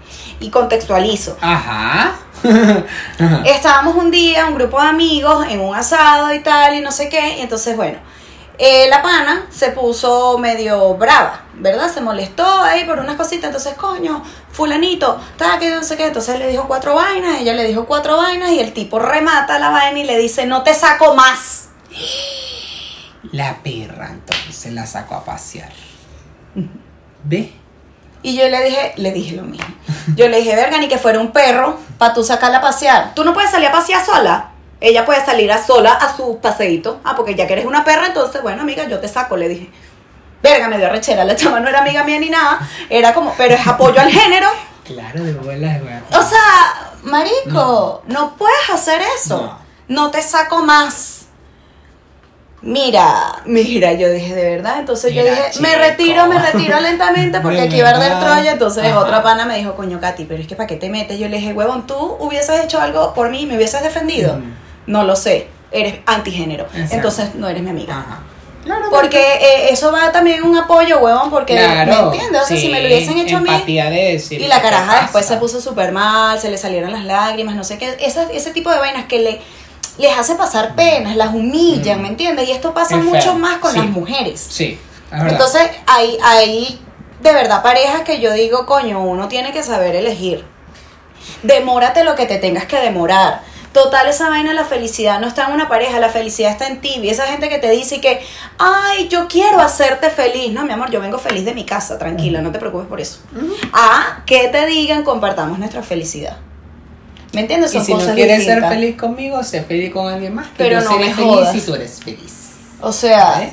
[0.40, 1.36] Y contextualizo.
[1.42, 2.16] Ajá.
[2.42, 3.42] Ajá.
[3.44, 7.10] Estábamos un día, un grupo de amigos, en un asado y tal, y no sé
[7.10, 7.98] qué, y entonces, bueno,
[8.58, 11.88] eh, la pana se puso medio brava, ¿verdad?
[11.92, 16.40] Se molestó ahí por unas cositas, entonces, coño, fulanito, ta, que no sé qué, entonces
[16.40, 20.00] le dijo cuatro vainas, ella le dijo cuatro vainas, y el tipo remata la vaina
[20.00, 21.68] y le dice, no te saco más.
[23.30, 25.72] La perra entonces la sacó a pasear.
[27.22, 27.52] ¿Ve?
[28.22, 29.66] Y yo le dije, le dije lo mismo.
[30.16, 33.14] Yo le dije, verga, ni que fuera un perro para tú sacarla a pasear.
[33.14, 34.50] Tú no puedes salir a pasear sola.
[34.80, 37.00] Ella puede salir a sola a su paseíto.
[37.04, 39.70] Ah, porque ya que eres una perra, entonces, bueno, amiga, yo te saco, le dije.
[40.42, 41.24] Verga, me dio rechera.
[41.24, 42.60] La chama no era amiga mía ni nada.
[42.88, 44.48] Era como, pero es apoyo al género.
[44.84, 45.94] Claro, de bolas, güey.
[46.12, 49.58] O sea, marico, no, puedes hacer eso.
[49.88, 50.10] No.
[50.10, 51.26] te saco más.
[52.60, 54.78] Mira, mira, yo dije, de verdad.
[54.78, 58.18] Entonces yo dije, me retiro, me retiro lentamente porque aquí va a arder.
[58.20, 58.52] Troya.
[58.52, 59.00] Entonces Ajá.
[59.00, 61.18] otra pana me dijo, coño, Katy, pero es que ¿para qué te metes?
[61.18, 64.40] Yo le dije, huevón, tú hubieses hecho algo por mí, me hubieses defendido.
[64.88, 66.64] No lo sé, eres antigénero.
[66.64, 66.94] Exacto.
[66.96, 67.98] Entonces no eres mi amiga.
[67.98, 68.20] Ajá.
[68.64, 72.42] Claro, Porque eh, eso va también un apoyo, huevón, porque Claro, ¿me entiendes?
[72.42, 73.48] O sea, si me lo hubiesen hecho a mí.
[73.66, 77.54] de Y la ¿qué caraja después se puso súper mal, se le salieron las lágrimas,
[77.54, 77.96] no sé qué.
[78.00, 79.40] Esa- ese tipo de vainas que le,
[79.96, 82.02] les hace pasar penas, las humillan, Mm.
[82.02, 82.48] ¿me entiendes?
[82.48, 83.78] Y esto pasa Es mucho feo, más con sí.
[83.78, 84.44] las mujeres.
[84.50, 84.78] Sí.
[85.12, 86.78] Entonces, hay, hay
[87.22, 90.44] de verdad parejas que yo digo, coño, uno tiene que saber elegir.
[91.42, 93.40] Demórate lo que te tengas que demorar.
[93.84, 96.96] Total, esa vaina, la felicidad no está en una pareja, la felicidad está en ti.
[97.00, 98.20] Y esa gente que te dice que,
[98.58, 100.52] ay, yo quiero hacerte feliz.
[100.52, 103.20] No, mi amor, yo vengo feliz de mi casa, tranquila, no te preocupes por eso.
[103.72, 106.38] A que te digan, compartamos nuestra felicidad.
[107.32, 107.72] ¿Me entiendes?
[107.72, 110.48] y si no quieres ser feliz conmigo, sé feliz con alguien más.
[110.48, 111.52] que Pero no seré me feliz jodas.
[111.52, 112.50] si tú eres feliz.
[112.80, 113.48] O sea,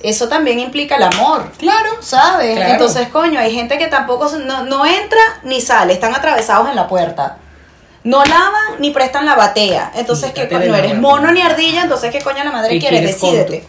[0.00, 1.52] eso también implica el amor.
[1.56, 1.90] Claro.
[2.00, 2.56] ¿Sabes?
[2.56, 2.72] Claro.
[2.72, 6.88] Entonces, coño, hay gente que tampoco no, no entra ni sale, están atravesados en la
[6.88, 7.38] puerta.
[8.08, 9.92] No lavan ni prestan la batea.
[9.94, 12.70] Entonces, ¿qué Quítate co- de no eres mono ni ardilla, entonces ¿qué coño la madre
[12.70, 12.98] ¿Qué quiere?
[13.00, 13.64] quieres Decídete.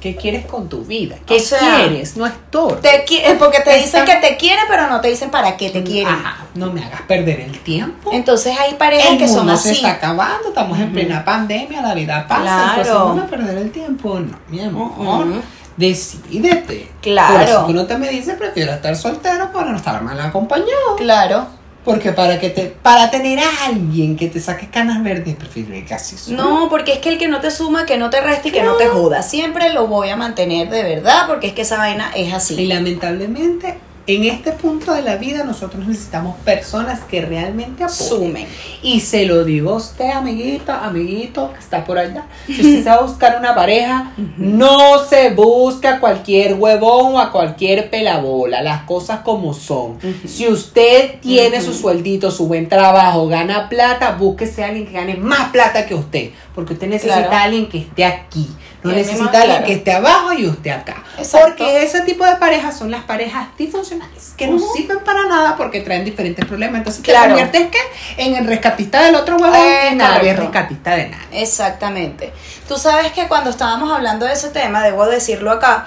[0.00, 1.14] ¿Qué quieres con tu vida?
[1.24, 2.16] ¿Qué O sea, quieres?
[2.16, 2.74] No es todo.
[2.78, 5.84] Te eh, porque te dicen que te quieren, pero no te dicen para qué te
[5.84, 6.12] quieren.
[6.12, 8.10] Ajá, no me hagas perder el tiempo.
[8.12, 9.78] Entonces hay parejas el que son mundo se así.
[9.78, 12.80] está acabando, estamos en plena pandemia, la vida pasa, Claro.
[12.80, 15.26] entonces no perder el tiempo, no, mi amor.
[15.76, 16.90] Decídete.
[17.00, 17.34] Claro.
[17.34, 20.96] Por eso que uno te me dice, prefiero estar soltero para no estar mal acompañado.
[20.96, 21.46] Claro.
[21.84, 25.84] Porque para que te, para tener a alguien que te saque canas verdes, prefiero ir
[25.84, 26.36] casi solo.
[26.36, 28.62] No, porque es que el que no te suma, que no te resta y que
[28.62, 29.22] no te joda.
[29.22, 32.66] Siempre lo voy a mantener de verdad, porque es que esa vaina es Y así.
[32.66, 38.08] lamentablemente en este punto de la vida nosotros necesitamos personas que realmente apoyen.
[38.08, 38.46] Sumen.
[38.82, 42.24] Y se lo digo a usted, amiguita, amiguito, que está por allá.
[42.46, 47.20] Si usted se va a buscar una pareja, no se busca a cualquier huevón o
[47.20, 48.60] a cualquier pelabola.
[48.60, 49.98] Las cosas como son.
[50.26, 55.14] Si usted tiene su sueldito, su buen trabajo, gana plata, búsquese a alguien que gane
[55.16, 56.30] más plata que usted.
[56.54, 57.36] Porque usted necesita Claro.
[57.36, 58.48] a alguien que esté aquí.
[58.82, 59.66] No necesita a alguien claro.
[59.66, 61.04] que esté abajo y usted acá.
[61.16, 61.46] Exacto.
[61.48, 63.91] Porque ese tipo de parejas son las parejas disfuncionales
[64.36, 66.78] que no sirven para nada porque traen diferentes problemas.
[66.78, 67.34] Entonces Claro.
[67.34, 68.24] te conviertes ¿qué?
[68.24, 70.42] en el rescatista del otro huevón y Exacto.
[70.42, 71.24] rescatista de nada.
[71.32, 72.32] Exactamente.
[72.68, 75.86] Tú sabes que cuando estábamos hablando de ese tema, debo decirlo acá,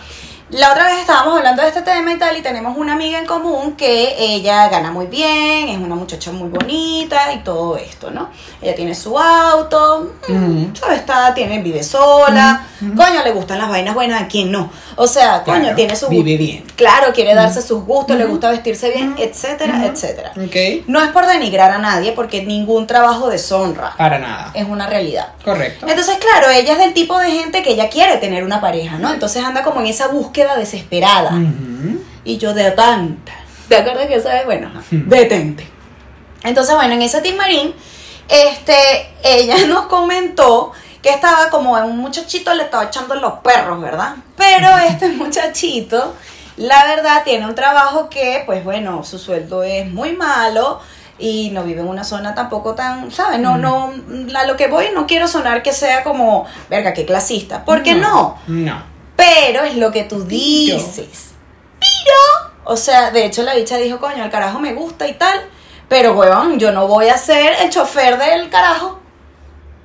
[0.52, 3.26] la otra vez estábamos hablando de este tema y tal, y tenemos una amiga en
[3.26, 8.30] común que ella gana muy bien, es una muchacha muy bonita y todo esto, ¿no?
[8.62, 10.76] Ella tiene su auto, mm.
[10.76, 11.00] ¿sabes?
[11.00, 14.70] Está, tiene, vive sola, coño, le gustan las vainas buenas, ¿a quién no?
[14.98, 16.08] O sea, coño, tiene su...
[16.08, 16.64] vive bien.
[16.76, 20.32] Claro, quiere darse sus gustos, le gusta vestirse bien, etcétera, etcétera.
[20.38, 20.86] Ok.
[20.88, 24.52] No es por denigrar a nadie, porque ningún trabajo deshonra, Para nada.
[24.54, 25.34] es una realidad.
[25.44, 25.86] Correcto.
[25.90, 29.14] Entonces, claro, ella es del tipo de gente que ella quiere tener una pareja, ¿no?
[29.14, 31.32] Entonces anda como en esa búsqueda desesperada.
[32.24, 33.34] Y yo de tanta.
[33.68, 34.46] ¿Te acuerdas que esa vez?
[34.46, 35.68] Bueno, detente.
[36.44, 37.74] Entonces, bueno, en ese Team Marín,
[38.30, 38.74] este,
[39.24, 40.72] ella nos comentó
[41.06, 44.16] que estaba como un muchachito le estaba echando los perros, ¿verdad?
[44.36, 46.16] Pero este muchachito,
[46.58, 50.80] la verdad, tiene un trabajo que, pues bueno, su sueldo es muy malo
[51.20, 53.40] y no vive en una zona tampoco tan, ¿sabes?
[53.40, 53.94] No, no,
[54.36, 58.40] a lo que voy no quiero sonar que sea como, verga, qué clasista, porque no.
[58.48, 58.82] No.
[59.16, 61.34] Pero es lo que tú dices.
[61.80, 65.40] Pero, o sea, de hecho la bicha dijo, coño, el carajo me gusta y tal.
[65.88, 69.05] Pero, weón, yo no voy a ser el chofer del carajo.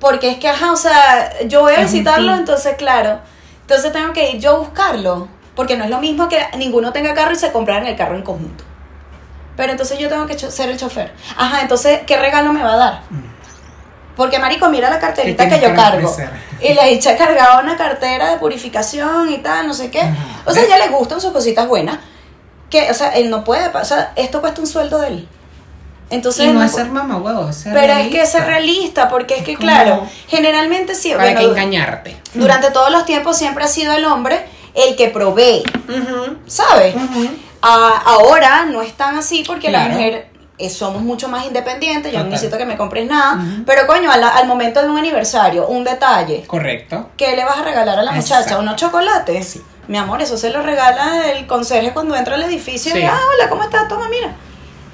[0.01, 3.19] Porque es que, ajá, o sea, yo voy a Es visitarlo, entonces, claro.
[3.61, 5.29] Entonces tengo que ir yo a buscarlo.
[5.55, 8.23] Porque no es lo mismo que ninguno tenga carro y se compraran el carro en
[8.23, 8.63] conjunto.
[9.55, 11.13] Pero entonces yo tengo que ser el chofer.
[11.37, 13.01] Ajá, entonces, ¿qué regalo me va a dar?
[14.15, 16.09] Porque, marico, mira la carterita ¿Qué que yo cargo.
[16.09, 16.31] ofrecer?
[16.61, 20.01] Y la dicha cargaba una cartera de purificación y tal, no sé qué.
[20.01, 20.15] Ajá.
[20.45, 21.99] O sea, ya le gustan sus cositas buenas.
[22.71, 25.29] Que, o sea, él no puede, o sea, esto cuesta un sueldo de él.
[26.11, 29.09] Entonces, y no es ser mamá huevo, ser pero es que ser realista.
[29.09, 32.17] porque es que, claro, generalmente sí, Para bueno, que engañarte.
[32.33, 34.45] durante todos los tiempos siempre ha sido el hombre
[34.75, 36.37] el que provee, Ujú.
[36.47, 36.95] ¿sabes?
[37.61, 42.19] Ah, ahora no es tan así porque la mujer eh, somos mucho más independientes, yo
[42.19, 45.83] no necesito que me compres nada, pero coño, al, al momento de un aniversario, un
[45.83, 47.09] detalle, Correcto.
[47.17, 48.57] ¿qué le vas a regalar a la muchacha?
[48.59, 49.47] ¿Unos chocolates?
[49.47, 49.61] Sí.
[49.87, 53.05] Mi amor, eso se lo regala el conserje cuando entra al edificio y, Sí.
[53.05, 53.87] ah, hola, ¿cómo estás?
[53.87, 54.33] Toma, mira.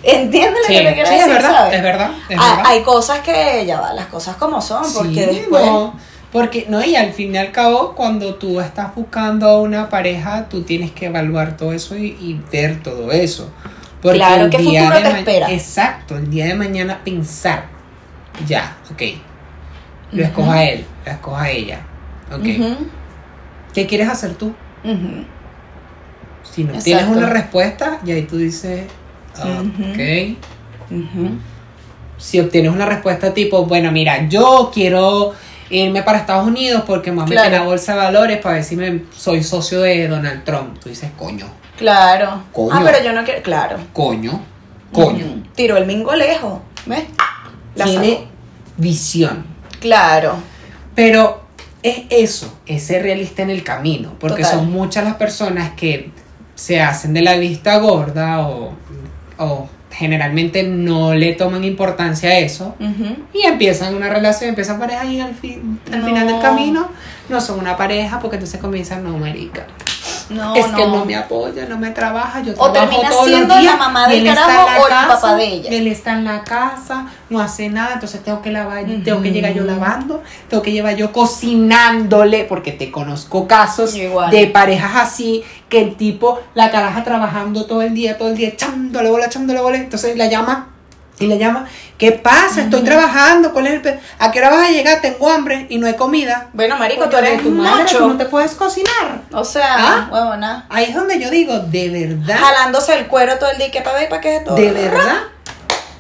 [0.04, 1.76] ¿Entiendes lo Sí, que te quiero sí, es decir, verdad, sabes?
[1.76, 2.64] es verdad, es verdad.
[2.66, 5.64] Hay cosas que ya va, las cosas como son, porque Sí, después...
[5.66, 5.94] no,
[6.32, 10.48] porque no, y al fin y al cabo, cuando tú estás buscando a una pareja,
[10.50, 13.50] tú tienes que evaluar todo eso y, y ver todo eso.
[14.02, 15.52] Porque Claro, el ¿qué día futuro de te espera?
[15.52, 17.66] Exacto, el día de mañana pensar,
[18.46, 19.02] ya, ok,
[20.12, 20.22] lo Ujú.
[20.24, 21.80] escojo a él, lo escojo a ella,
[22.32, 22.48] ok.
[23.74, 24.54] ¿Qué quieres hacer tú?
[26.44, 26.84] Si no Exacto.
[26.84, 28.84] tienes una respuesta, y ahí tú dices,
[29.46, 29.92] Ujú.
[29.92, 30.38] ok.
[32.18, 35.34] Si obtienes una respuesta tipo, bueno, mira, yo quiero
[35.70, 37.56] irme para Estados Unidos porque me voy a meter Claro.
[37.56, 40.80] en la bolsa de valores para ver si me, soy socio de Donald Trump.
[40.80, 41.46] Tú dices, coño,
[41.78, 42.42] Claro.
[42.54, 42.72] Coño.
[42.74, 43.44] Ah, pero yo no quiero.
[43.44, 43.78] Claro.
[43.94, 44.42] coño,
[44.92, 45.26] coño.
[45.26, 45.44] Ujú.
[45.56, 46.60] Tiró el mingo lejos.
[46.88, 47.04] ¿Ves?
[47.76, 48.24] La Tiene
[48.78, 49.46] visión.
[49.80, 50.38] Claro.
[50.96, 51.44] Pero
[51.84, 54.58] es eso, es ser realista en el camino, porque Total.
[54.60, 56.10] son muchas las personas que
[56.56, 58.74] se hacen de la vista gorda o,
[59.38, 62.76] o generalmente no le toman importancia a eso
[63.34, 66.06] y empiezan una relación, empiezan pareja y al, fin, al No.
[66.08, 66.90] final del camino
[67.30, 69.66] no son una pareja porque entonces comienzan, no, marica,
[70.30, 71.06] No, es que no.
[71.06, 74.70] me apoya, no me trabaja, yo O trabajo termina todos los la mamá del carajo
[74.70, 75.70] la o el papá de ella.
[75.70, 79.54] Él está en la casa, no hace nada, entonces tengo que lavar, tengo que llegar
[79.54, 84.32] yo lavando, tengo que llevar yo cocinándole, porque te conozco casos igual.
[84.32, 88.50] de parejas así, que el tipo, la caraja trabajando todo el día, todo el día,
[88.50, 90.70] echándole bola, echándole bola, entonces la llama
[91.20, 91.66] y le llama,
[91.98, 92.62] ¿qué pasa?
[92.62, 95.02] Estoy trabajando, ¿cuál es el pe- ¿A qué hora vas a llegar?
[95.02, 96.48] Tengo hambre y no hay comida.
[96.54, 97.98] Bueno, marico, tú eres tu madre, macho.
[97.98, 99.22] tú no te puedes cocinar.
[99.32, 100.10] O sea, ¿Ah?
[100.12, 100.66] huevona.
[100.70, 103.72] Ahí es donde yo digo, de verdad, Jalándose el cuero todo el día.
[103.72, 104.10] ¿Qué para ver?
[104.10, 104.56] ¿Para qué es todo?
[104.56, 105.18] de verdad.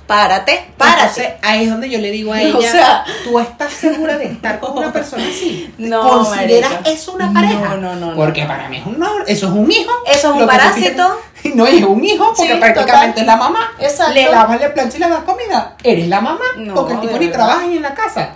[0.07, 1.01] Párate, párate.
[1.01, 4.25] Entonces, ahí es donde yo le digo a O ella, sea- tú estás segura de
[4.25, 5.73] estar con una persona así.
[5.77, 7.75] No, ¿Consideras eso una pareja?
[7.75, 8.15] No, no, no, no.
[8.15, 9.91] Porque para mí es un eso es un hijo.
[10.05, 11.19] Eso es un parásito.
[11.53, 13.21] No, es un hijo porque Sí, prácticamente total.
[13.21, 13.71] es la mamá.
[13.79, 14.13] Exacto.
[14.15, 15.75] Le lavas, le planchas y le das comida.
[15.83, 16.43] Eres la mamá.
[16.57, 18.31] No, porque el tipo ni trabaja ni en la casa.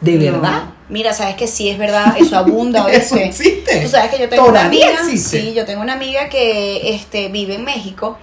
[0.00, 0.64] De verdad.
[0.88, 3.40] Mira, sabes que sí es verdad, eso abunda a Eso veces.
[3.40, 3.80] existe.
[3.80, 5.40] Tú sabes que yo tengo una amiga, existe.
[5.40, 8.18] sí, yo tengo una amiga que este vive en México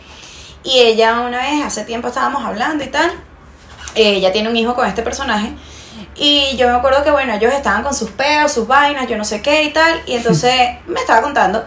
[0.63, 3.11] Y ella una vez, hace tiempo estábamos hablando y tal,
[3.95, 5.51] ella tiene un hijo con este personaje.
[6.15, 9.23] Y yo me acuerdo que, bueno, ellos estaban con sus peos, sus vainas, yo no
[9.23, 10.01] sé qué y tal.
[10.05, 10.53] Y entonces
[10.87, 11.63] me estaba contando.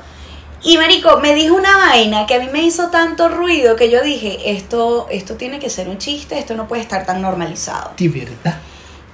[0.63, 4.01] Y Marico me dijo una vaina que a mí me hizo tanto ruido que yo
[4.03, 7.93] dije, esto, esto tiene que ser un chiste, esto no puede estar tan normalizado.
[7.97, 8.59] De verdad.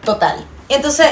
[0.04, 0.44] Total.
[0.68, 1.06] Entonces,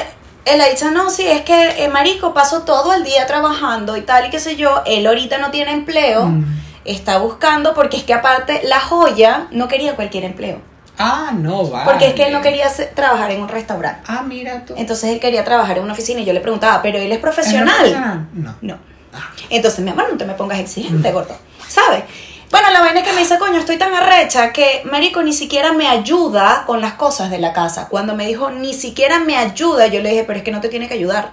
[0.45, 4.01] él ha dicho, no, sí, es que eh, Marico pasó todo el día trabajando y
[4.01, 6.45] tal y qué sé yo, él ahorita no tiene empleo, Mm.
[6.87, 10.59] Está buscando, porque es que aparte la joya no quería cualquier empleo,
[10.97, 11.83] Ah, no, va.
[11.83, 14.01] porque es que él no quería trabajar en un restaurante.
[14.07, 14.73] Ah, mira tú.
[14.77, 17.19] Entonces él quería trabajar en una oficina y yo le preguntaba, pero él es ¿Es
[17.21, 17.75] profesional.
[17.75, 18.27] profesional?
[18.33, 18.55] No.
[18.61, 18.77] No.
[19.13, 19.31] Ah.
[19.49, 21.37] Entonces, mi amor, no te me pongas exigente, gordo.
[21.67, 22.03] ¿Sabes?
[22.49, 25.73] Bueno, la vaina es que me dice, coño, estoy tan arrecha que Marico ni siquiera
[25.73, 27.87] me ayuda con las cosas de la casa.
[27.89, 30.69] Cuando me dijo, ni siquiera me ayuda, yo le dije, pero es que no te
[30.69, 31.31] tiene que ayudar.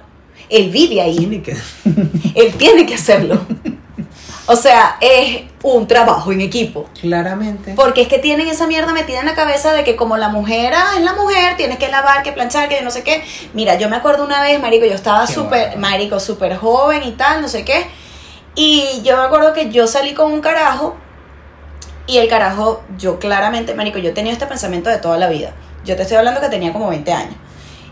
[0.51, 1.17] Él vive ahí.
[1.17, 1.57] Tiene que.
[2.35, 3.41] Él tiene que hacerlo.
[4.47, 6.87] O sea, es un trabajo en equipo.
[7.01, 7.73] Claramente.
[7.75, 10.75] Porque es que tienen esa mierda metida en la cabeza de que como la mujer
[10.77, 13.25] ah, es la mujer, tienes que lavar, que planchar, que no sé qué.
[13.55, 17.41] Mira, yo me acuerdo una vez, marico, yo estaba súper, marico, súper joven y tal,
[17.41, 17.87] no sé qué.
[18.55, 20.97] Y yo me acuerdo que yo salí con un carajo
[22.07, 25.55] y el carajo, yo claramente, marico, yo tenía este pensamiento de toda la vida.
[25.87, 27.35] Yo te estoy hablando que tenía como 20 años.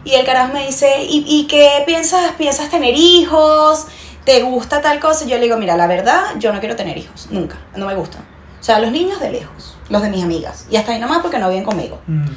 [0.04, 2.32] Y el carajo me dice, ¿y, y qué piensas?
[2.32, 3.86] ¿Piensas tener hijos?
[4.24, 5.24] ¿Te gusta tal cosa?
[5.26, 8.22] Yo le digo, mira, la verdad, yo no quiero tener hijos, nunca, no me gustan.
[8.60, 10.66] O sea, los niños de lejos, los de mis amigas.
[10.70, 12.00] Y hasta ahí nomás porque no viven conmigo.
[12.06, 12.28] Mm.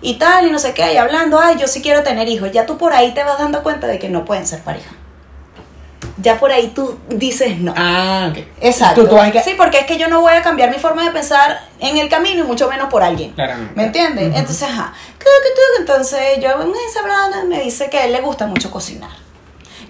[0.00, 2.50] Y tal, y no sé qué, y hablando, ay, yo sí quiero tener hijos.
[2.52, 4.90] Ya tú por ahí te vas dando cuenta de que no pueden ser pareja.
[6.20, 7.74] Ya por ahí tú dices no.
[7.76, 8.38] Ah, ok.
[8.60, 9.02] Exacto.
[9.02, 11.60] Tú, tú Sí, porque es que yo no voy a cambiar mi forma de pensar
[11.78, 13.32] en el camino y mucho menos por alguien.
[13.32, 13.74] Claramente.
[13.76, 14.34] ¿Me entiendes?
[14.34, 14.94] Entonces, ajá.
[15.78, 19.10] Entonces, yo me dice, hablando, me dice que a él le gusta mucho cocinar.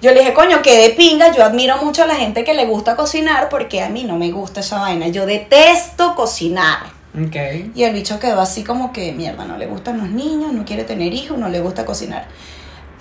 [0.01, 2.67] Yo le dije, coño, que de pinga, yo admiro mucho a la gente que le
[2.67, 5.09] gusta cocinar porque a mí no me gusta esa vaina.
[5.09, 6.99] Yo detesto cocinar.
[7.15, 7.37] Ok.
[7.75, 10.85] Y el bicho quedó así como que, mierda, no le gustan los niños, no quiere
[10.85, 12.27] tener hijos, no le gusta cocinar.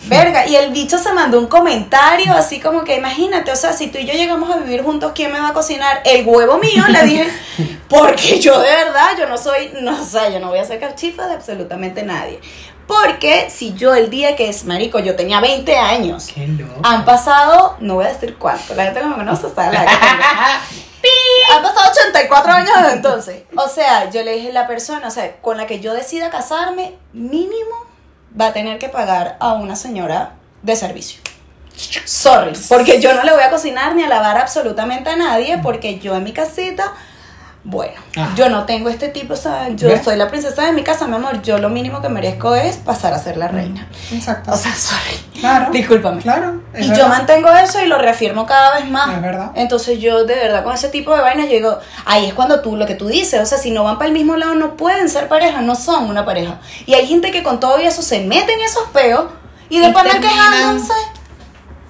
[0.06, 3.88] Verga, y el bicho se mandó un comentario así como que, imagínate, o sea, si
[3.88, 6.02] tú y yo llegamos a vivir juntos, ¿quién me va a cocinar?
[6.06, 7.28] El huevo mío, le dije,
[7.90, 11.28] porque yo de verdad, yo no soy, no sé, yo no voy a ser cachifa
[11.28, 12.40] de absolutamente nadie.
[12.88, 16.80] Porque si yo el día que es marico, yo tenía 20 años, Qué loco.
[16.84, 19.86] han pasado, no voy a decir cuánto, la gente que me conoce sabe la.
[21.56, 23.44] Han pasado 84 años desde entonces.
[23.56, 26.30] O sea, yo le dije a la persona, o sea, con la que yo decida
[26.30, 27.86] casarme, mínimo
[28.40, 30.34] va a tener que pagar a una señora
[30.64, 31.22] de servicio.
[32.06, 36.00] Sorry, porque yo no le voy a cocinar ni a lavar absolutamente a nadie, porque
[36.00, 36.94] yo en mi casita,
[37.70, 38.30] bueno, Ah.
[38.38, 40.02] yo no tengo este tipo, o sea, yo ¿Ves?
[40.02, 43.14] soy la princesa de mi casa, mi amor, yo lo mínimo que merezco es pasar
[43.14, 43.90] a ser la reina.
[44.10, 44.54] Exacto.
[44.54, 45.18] O sea, sorry.
[45.42, 45.70] claro.
[45.74, 46.22] Discúlpame.
[46.22, 46.62] Claro.
[46.74, 46.98] Y verdad.
[46.98, 49.14] yo mantengo eso y lo reafirmo cada vez más.
[49.18, 49.52] Es verdad.
[49.56, 52.78] Entonces yo de verdad con ese tipo de vainas yo digo, ahí es cuando tú,
[52.78, 55.10] lo que tú dices, o sea, si no van para el mismo lado no pueden
[55.10, 56.60] ser pareja, no son una pareja.
[56.86, 59.26] Y hay gente que con todo eso se mete en esos peos
[59.68, 60.94] y después andan terminan- quejándose.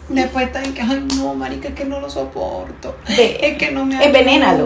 [0.09, 2.95] Después están que, ay, no, marica, es que no lo soporto.
[3.07, 4.65] Es que no me envenénalo.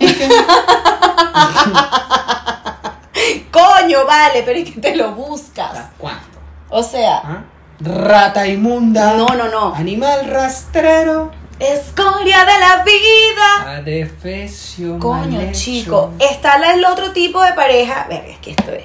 [0.00, 0.10] Ayuda.
[0.10, 0.16] Es
[3.32, 3.46] que...
[3.50, 5.78] Coño, vale, pero es que te lo buscas.
[5.98, 6.38] ¿Cuánto?
[6.70, 7.42] O sea, ¿Ah?
[7.80, 9.14] Rata inmunda.
[9.14, 9.74] no, no, no.
[9.74, 11.30] Animal rastrero.
[11.58, 13.76] Escoria de la vida.
[13.76, 14.98] Adefesio.
[14.98, 15.60] Coño, mal hecho.
[15.60, 18.06] chico, está la- el otro tipo de pareja.
[18.08, 18.84] Verga, es que esto es.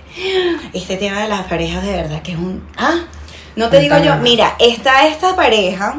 [0.74, 2.68] Este tema de las parejas de verdad que es un.
[2.78, 2.96] Ah,
[3.56, 4.18] no te digo yo.
[4.18, 5.96] Mira, está esta pareja.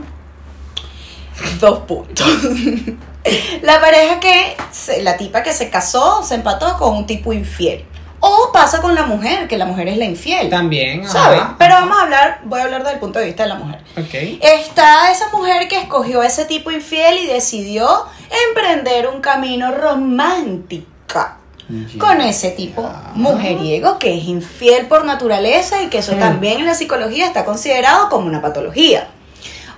[1.61, 2.27] Dos puntos.
[3.63, 4.57] la pareja que.
[4.73, 7.85] se- La tipa que se casó, se empató con un tipo infiel.
[8.21, 10.49] O pasa con la mujer, que la mujer es la infiel.
[10.49, 11.03] También.
[11.03, 11.11] ajá.
[11.13, 11.43] ¿Sabes?
[11.59, 13.81] Pero vamos a hablar, voy a hablar desde el punto de vista de la mujer.
[13.97, 14.15] Ok.
[14.43, 17.87] Está esa mujer que escogió ese tipo infiel y decidió
[18.49, 20.87] emprender un camino romántico
[21.99, 26.19] con ese tipo mujeriego que es infiel por naturaleza y que eso Mm.
[26.21, 29.09] también en la psicología está considerado como una patología.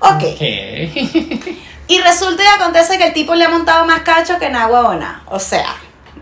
[0.00, 0.22] Ok.
[1.88, 5.22] Y resulta y acontece que el tipo le ha montado más cacho que en agua.
[5.26, 5.74] O sea,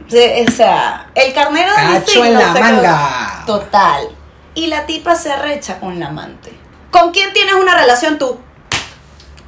[0.08, 3.42] se- o sea, el carnero de Cacho signo en la se- manga.
[3.46, 4.08] Total.
[4.54, 6.56] Y la tipa se arrecha con la amante.
[6.90, 8.38] ¿Con quién tienes una relación tú?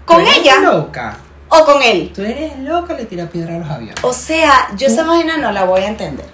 [0.05, 1.17] ¿Con ¿Tú eres ella loca.
[1.51, 2.13] o con él?
[2.15, 4.03] Tú eres loca, le tira piedra a los aviones.
[4.03, 6.29] O sea, yo esa vaina no la voy a entender.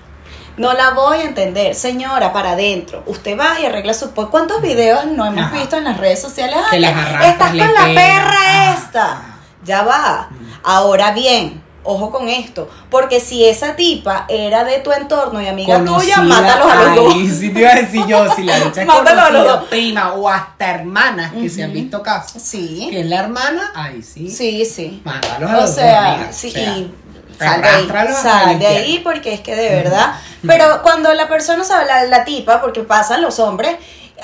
[0.56, 3.02] No la voy a entender, señora, para adentro.
[3.06, 4.12] Usted va y arregla su...
[4.12, 5.56] ¿Cuántos videos no hemos Ajá.
[5.56, 6.56] visto en las redes sociales?
[6.70, 9.22] Que Ay, las arrastras, Estás con la perra esta.
[9.64, 10.28] Ya va.
[10.62, 12.68] Ahora bien, ojo con esto.
[12.90, 16.94] Porque si esa tipa era de tu entorno y amiga tuya, Conocida- mátalos a los
[16.96, 17.14] dos.
[17.38, 19.64] Sí te iba a decir yo, si la dicha es Mátalo a los conocida, dos.
[19.68, 22.40] prima o hasta hermanas que se han visto casos.
[22.42, 22.88] Sí.
[22.90, 24.30] Que es la hermana, ay sí.
[24.30, 25.02] Sí, sí.
[25.04, 26.94] Mátalos a O los dos, sea, sí, O sea, y
[27.36, 27.88] Sal de ahí,
[28.22, 30.14] sal de ahí porque es que de verdad.
[30.46, 33.76] Pero cuando la persona, la, la tipa, porque pasan los hombres,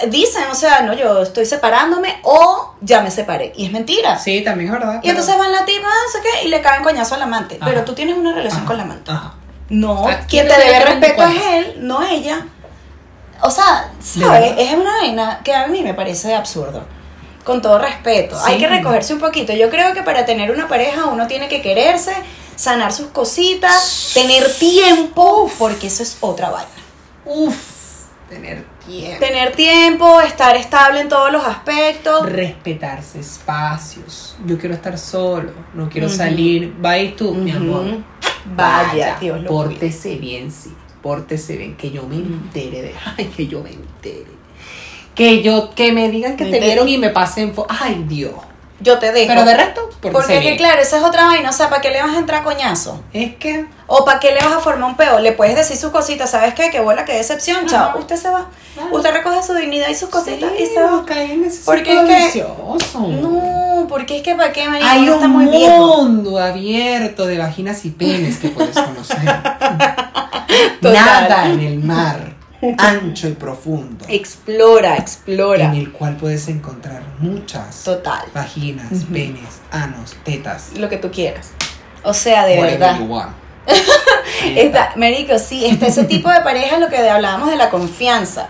[0.09, 3.53] dicen, o sea, no, yo estoy separándome o ya me separé.
[3.57, 4.19] Y es mentira.
[4.19, 5.01] Sí, también es verdad.
[5.03, 7.57] Y entonces van la tipa, no sé qué, y le caen coñazo al amante.
[7.61, 7.67] Ajá.
[7.71, 9.11] Pero tú tienes una relación Ajá, con la amante.
[9.11, 9.35] ajá.
[9.69, 12.45] No, quien ¿quién te debe respeto es él, no ella.
[13.43, 14.53] O sea, ¿De ¿sabes?
[14.59, 16.83] Es una vaina que a mí me parece absurdo.
[17.45, 18.37] Con todo respeto.
[18.37, 18.43] Sí.
[18.47, 19.53] Hay que recogerse un poquito.
[19.53, 22.13] Yo creo que para tener una pareja uno tiene que quererse,
[22.57, 26.69] sanar sus cositas, tener tiempo, porque eso es otra vaina.
[27.25, 27.57] Uf,
[28.29, 29.19] tener tiempo.
[29.25, 32.27] Tener tiempo, estar estable en todos los aspectos.
[32.29, 34.37] Respetarse espacios.
[34.47, 36.17] Yo quiero estar solo, no quiero Ujú.
[36.17, 36.75] salir.
[36.81, 37.99] Vaya tú, mi amor.
[38.57, 39.71] Vaya, Dios lo cuide.
[39.71, 40.73] Pórtese bien, sí.
[41.03, 41.77] Pórtese bien.
[41.77, 42.95] Que yo me entere de.
[43.17, 44.27] Ay, que yo me entere.
[45.15, 46.73] Que yo, que me digan que Me te entere.
[46.73, 47.53] vieron y me pasen.
[47.69, 48.33] Ay, Dios.
[48.81, 49.29] Yo te dejo.
[49.29, 51.51] Pero de resto, Porque pórtese es que claro, esa es otra vaina.
[51.51, 53.03] O sea, ¿para qué le vas a entrar a coñazo?
[53.13, 53.67] Es que.
[53.87, 55.19] ¿O para qué le vas a formar un peo?
[55.19, 56.71] Le puedes decir sus cositas, ¿sabes qué?
[56.71, 57.91] Que bola, qué decepción, chao.
[57.91, 57.99] Ajá.
[57.99, 58.47] Usted se va.
[58.75, 58.97] Claro.
[58.97, 61.05] Usted recoge su dignidad y sus cositas y se va.
[61.09, 62.43] ese Porque es que-.
[63.21, 66.03] No, porque es que para qué, Hay está un muy viejo.
[66.05, 69.19] mundo abierto de vaginas y penes que puedes conocer.
[70.81, 72.30] Nada en el mar,
[72.79, 75.65] ancho y profundo, Explora, explora.
[75.65, 78.23] en el cual puedes encontrar muchas Total.
[78.35, 80.73] vaginas, penes, anos, tetas.
[80.77, 81.53] Lo que tú quieras.
[82.03, 82.99] O sea, de whatever verdad.
[82.99, 83.33] you want.
[84.57, 88.49] Está, Marico, sí, está ese tipo de pareja lo que hablábamos de la confianza.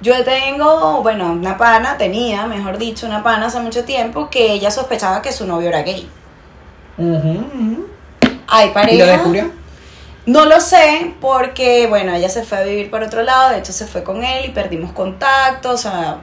[0.00, 4.70] Yo tengo, bueno, una pana, tenía, mejor dicho, una pana hace mucho tiempo que ella
[4.70, 6.08] sospechaba que su novio era gay.
[6.98, 7.86] Ujú, ujú.
[8.48, 9.50] Hay ¿Y lo descubrió?
[10.24, 13.72] No lo sé porque, bueno, ella se fue a vivir por otro lado, de hecho
[13.72, 16.18] se fue con él y perdimos contacto, o sea,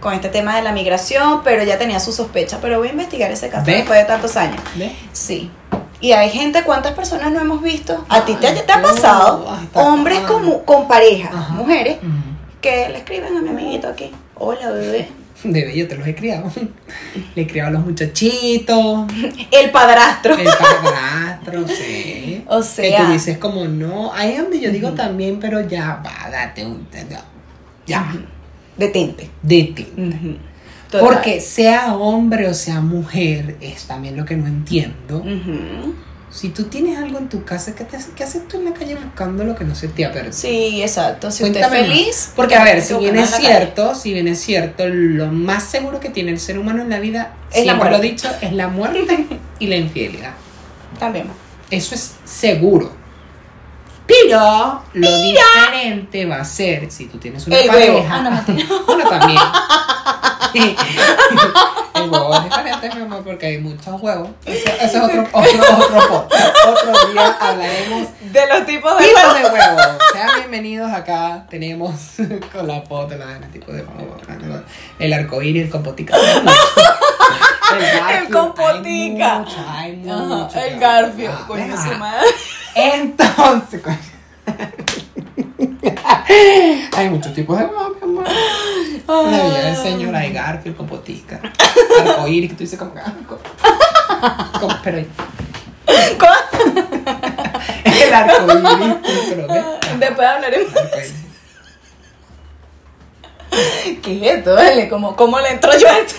[0.00, 3.30] con este tema de la migración, pero ella tenía su sospecha, pero voy a investigar
[3.30, 4.60] ese caso después de tantos años.
[5.12, 5.50] Sí.
[6.00, 8.04] Y hay gente, ¿cuántas personas no hemos visto?
[8.08, 9.46] ¿A ti te, ha pasado?
[9.74, 11.54] Hombres con, con pareja, Ajá.
[11.54, 11.98] mujeres,
[12.60, 14.12] que le escriben a mi amiguito aquí.
[14.34, 15.08] Hola, bebé.
[15.52, 16.50] Bebé, yo te los he criado.
[17.34, 19.06] Le he criado a los muchachitos.
[19.50, 20.36] El padrastro.
[20.36, 22.42] El padrastro, sí.
[22.48, 23.06] O Que sea.
[23.06, 24.12] tú dices como no.
[24.14, 26.86] Ahí es donde yo digo también, pero ya va, date un.
[27.86, 28.14] Ya,
[28.76, 29.30] Detente.
[29.42, 29.86] dete.
[29.96, 30.36] Ujú.
[30.90, 31.00] Total.
[31.00, 35.24] Porque sea hombre o sea mujer, es también lo que no entiendo.
[36.36, 38.94] Si tú tienes algo en tu casa, ¿qué, te qué haces tú en la calle
[38.94, 40.34] buscando lo que no se te ha perdido?
[40.34, 41.30] Sí, exacto.
[41.30, 41.96] Si usted Cuéntame es más.
[41.96, 42.32] feliz.
[42.36, 45.62] Porque a ver, si bien en es la cierto, si bien es cierto, lo más
[45.64, 48.06] seguro que tiene el ser humano en la vida, Es la siempre lo he muerte.
[48.08, 49.26] dicho, es la muerte
[49.58, 50.32] y la infidelidad.
[50.98, 51.26] También.
[51.70, 52.92] Eso es seguro.
[54.06, 57.96] Pero lo diferente va a ser si tú tienes una El huevo.
[58.04, 58.14] pareja.
[58.14, 58.68] Ah, no, mentira.
[58.86, 59.40] Bueno, también.
[61.96, 64.28] El huevo es diferente, mi amor, porque hay muchos huevos.
[64.44, 66.28] Eso, eso es otro, otro, otro.
[66.68, 69.98] Otro día hablaremos De los tipos de tipos de huevos.
[70.12, 71.46] Sean bienvenidos acá.
[71.48, 71.92] Tenemos
[72.52, 74.16] con la foto, la el tipo de huevo.
[74.98, 76.16] El arcoíris, el compotica.
[76.16, 79.36] El, Garfield, compotica.
[79.36, 80.44] Hay mucho, hay mucho.
[80.44, 81.30] Ajá, el Garfio.
[81.46, 82.26] Coño, su madre.
[82.74, 83.82] Entonces,
[86.96, 88.24] hay muchos tipos de huevos, mi amor.
[89.08, 91.40] La vida del señor, hay Garfield, compotica.
[92.00, 93.00] Arcoíris, que tú dices como que.
[93.00, 93.38] ah, co-
[94.60, 94.98] como- pero
[97.84, 98.94] el arcoíris,
[99.28, 99.62] pero ve.
[99.98, 100.72] Después hablaremos.
[104.02, 104.56] ¿Qué es esto?
[104.90, 106.14] ¿Cómo, ¿Cómo le entro yo a esto?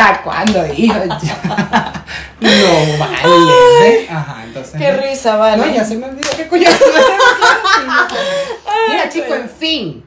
[0.00, 0.94] ¿Hasta cuándo, hijo?
[2.40, 2.48] No
[2.98, 3.52] vale.
[3.82, 4.08] ¿ve?
[4.10, 4.74] Ajá, entonces.
[4.78, 5.58] Qué risa, vale.
[5.66, 6.68] No, ya se me olvidó qué coño.
[8.88, 10.04] Mira, chico, en fin.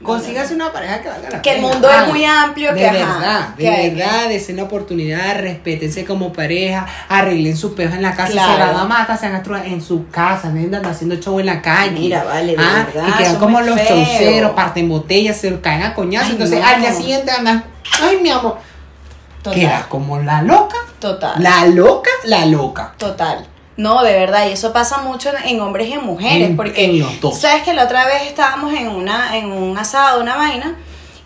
[0.00, 1.68] Consígase una pareja que valga la Que el pena.
[1.68, 6.32] mundo es muy amplio, De que, verdad, de que verdad, desen la oportunidad, respétense como
[6.32, 8.52] pareja, arreglen su pejo en la casa, Claro.
[8.52, 11.60] se la mata, se hagan astro- en su casa, no andan haciendo show en la
[11.60, 11.90] calle.
[11.98, 13.88] Mira, vale, de Ah, verdad, Que quedan como es los feo.
[13.88, 16.26] chauceros, parten botellas, se caen a coñazo.
[16.26, 16.66] Ay, entonces no.
[16.68, 17.64] al día siguiente andan,
[18.00, 18.58] ay mi amor,
[19.50, 19.60] Total.
[19.60, 21.34] queda como la loca, Total.
[21.42, 22.94] la loca, la loca.
[22.98, 23.46] Total.
[23.76, 26.84] No, de verdad, y eso pasa mucho en, en hombres y en mujeres, En- porque
[26.84, 27.38] en los dos.
[27.38, 30.74] sabes que la otra vez estábamos en una en un asado, una vaina,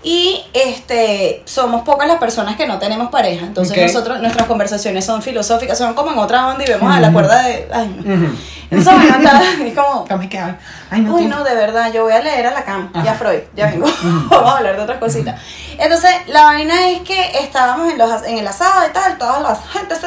[0.04, 5.22] y este somos pocas las personas que no tenemos pareja, entonces nosotros nuestras conversaciones son
[5.22, 8.14] filosóficas, son como en otra onda y vemos a la cuerda de, ay, no.
[8.14, 8.34] Ujú.
[8.70, 10.06] Entonces, bueno, está- es como.
[10.90, 13.14] Ay, no, Uy, no, de verdad, yo voy a leer a Lacan y a Ajá.
[13.14, 13.86] Freud, ya vengo.
[14.30, 15.40] Vamos a hablar de otras cositas.
[15.78, 19.68] Entonces, la vaina es que estábamos en, los, en el asado y tal, todas las
[19.70, 20.00] gentes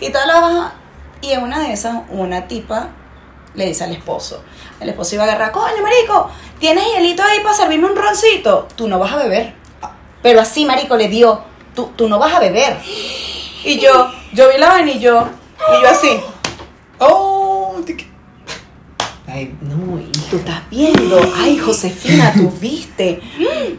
[0.00, 0.72] y todas las.
[1.20, 2.88] Y en una de esas, una tipa
[3.54, 4.42] le dice al esposo.
[4.80, 8.66] El esposo iba a agarrar, coño, marico, ¿tienes hielito ahí para servirme un roncito?
[8.74, 9.54] Tú no vas a beber.
[10.22, 11.42] Pero así, marico, le dio.
[11.74, 12.78] tú, tú no vas a beber.
[13.64, 15.28] Y yo, yo vi la vaina y yo,
[15.78, 16.20] y yo así,
[16.98, 18.10] Oh, te que-
[19.26, 19.98] Ay, no,
[20.32, 23.20] tú estás viendo, ay, Josefina, tú viste.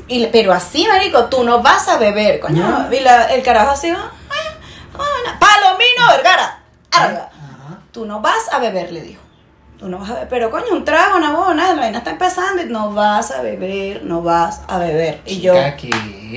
[0.08, 2.62] Y, pero así, marico, tú no vas a beber, coño.
[2.88, 2.94] No.
[2.94, 4.12] Y la- el carajo así, ah,
[4.94, 6.60] ah, Palomino Vergara,
[6.92, 7.30] arga.
[7.92, 9.22] Tú no vas a beber, le dijo.
[9.80, 10.30] Tú no vas a beber.
[10.30, 13.42] Pero coño, un trago, una boba, nada, la vaina está empezando y no vas a
[13.42, 15.22] beber, no vas a beber.
[15.26, 15.90] Y yo, Chica, ¿qué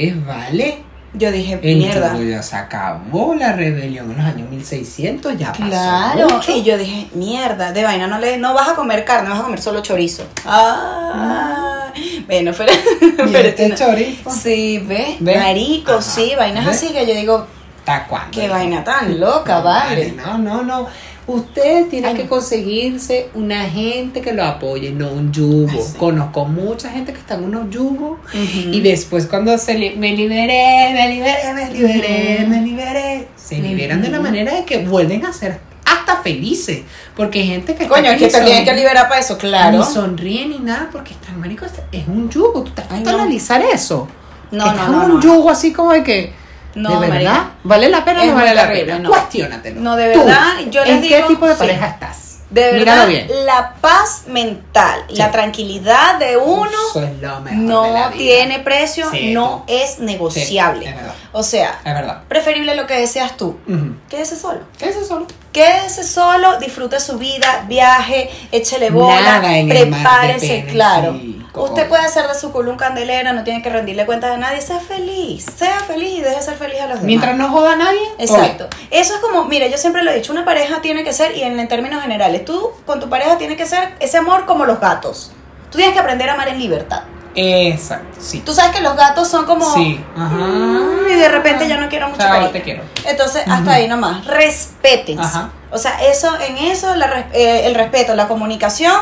[0.08, 0.26] es?
[0.26, 0.82] ¿Vale?
[1.16, 2.16] Yo dije, mierda.
[2.22, 6.52] ya se acabó la rebelión en los años 1600, ya pasó Claro, mucho.
[6.56, 9.42] y yo dije, mierda, de vaina, no le, no vas a comer carne, vas a
[9.44, 10.24] comer solo chorizo.
[10.44, 11.92] Ah,
[12.26, 12.72] bueno, pero,
[13.28, 15.38] Y pero este no- chorizo, Sí, ve, ¿Ve?
[15.38, 16.02] marico, Ajá.
[16.02, 16.70] sí, vainas ¿Ve?
[16.72, 17.46] así que yo digo,
[17.86, 18.30] ¿hasta cuándo?
[18.40, 20.12] qué vaina tan loca, vale.
[20.12, 20.86] No, no, no.
[21.28, 22.28] Usted tiene Ay, que no.
[22.30, 25.82] conseguirse una gente que lo apoye, no un yugo.
[25.82, 25.96] Sí.
[25.98, 30.90] Conozco mucha gente que está en unos yugos y después cuando se li- me liberé,
[30.92, 35.32] me liberé, me liberé, me liberé, se liberan de la manera de que vuelven a
[35.32, 36.82] ser hasta felices.
[37.16, 39.78] Porque hay gente que está Coño, es que te tienen que liberar para eso, claro.
[39.78, 42.62] Ni sonríe ni nada porque están marico, es un yugo.
[42.62, 43.18] Tú te has Ay, puesto a no.
[43.22, 44.06] analizar eso.
[44.52, 45.22] No, no, estás no, en un no.
[45.22, 46.45] yugo así como de que.
[46.76, 47.14] No, ¿De verdad?
[47.32, 47.50] marica.
[47.64, 48.98] ¿Vale la pena o Es no vale la terrible, pena?
[49.00, 49.08] no.
[49.10, 49.80] Cuestiónatelo.
[49.80, 51.58] No, de Tú, verdad, yo les ¿En qué digo, tipo de sí.
[51.58, 52.22] pareja estás?
[52.48, 53.26] De verdad, bien.
[53.44, 55.16] la paz mental, Sí.
[55.16, 58.18] la tranquilidad de uno Eso es lo mejor de no la vida.
[58.18, 59.72] tiene precio, Sí, no tú.
[59.74, 60.88] es Sí, negociable.
[60.88, 61.14] es verdad.
[61.32, 62.22] O sea, Es verdad.
[62.28, 63.58] preferible lo que deseas tú.
[63.66, 63.96] Ujú.
[64.08, 64.60] Quédese solo.
[64.78, 65.26] ¿Qué es eso?
[65.50, 71.18] Quédese solo, disfrute su vida, viaje, échele bola, Nada en el mar prepárese, claro.
[71.56, 74.36] Como- Usted puede hacer de su culo un candelera, no tiene que rendirle cuentas a
[74.36, 77.02] nadie, sea feliz, sea feliz y deje ser feliz a los demás.
[77.04, 78.00] Mientras no joda a nadie.
[78.18, 78.68] Exacto.
[78.90, 81.42] Eso es como, mira, yo siempre lo he dicho, una pareja tiene que ser, y
[81.42, 84.78] en, en términos generales, tú con tu pareja tiene que ser ese amor como los
[84.80, 85.32] gatos.
[85.70, 87.02] Tú tienes que aprender a amar en libertad.
[87.38, 88.40] Exacto, sí.
[88.40, 89.70] Tú sabes que los gatos son como...
[89.74, 90.02] Sí.
[90.16, 90.34] Ajá.
[90.36, 92.50] "Mm", y de repente ya no quiero mucho cariño.
[92.50, 92.82] te quiero.
[93.04, 94.24] Entonces, hasta ahí nomás.
[94.26, 95.22] Respétense.
[95.22, 95.50] Ajá.
[95.70, 98.94] O sea, eso, en eso, la eh, el respeto, la comunicación,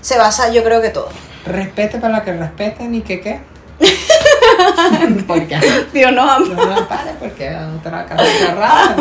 [0.00, 1.08] se basa, yo creo que todo.
[1.46, 3.40] Respete para la que respeten y que qué.
[5.26, 5.58] porque
[5.92, 6.46] Dios nos ama.
[6.48, 8.96] no me pare porque otra casa cerrada.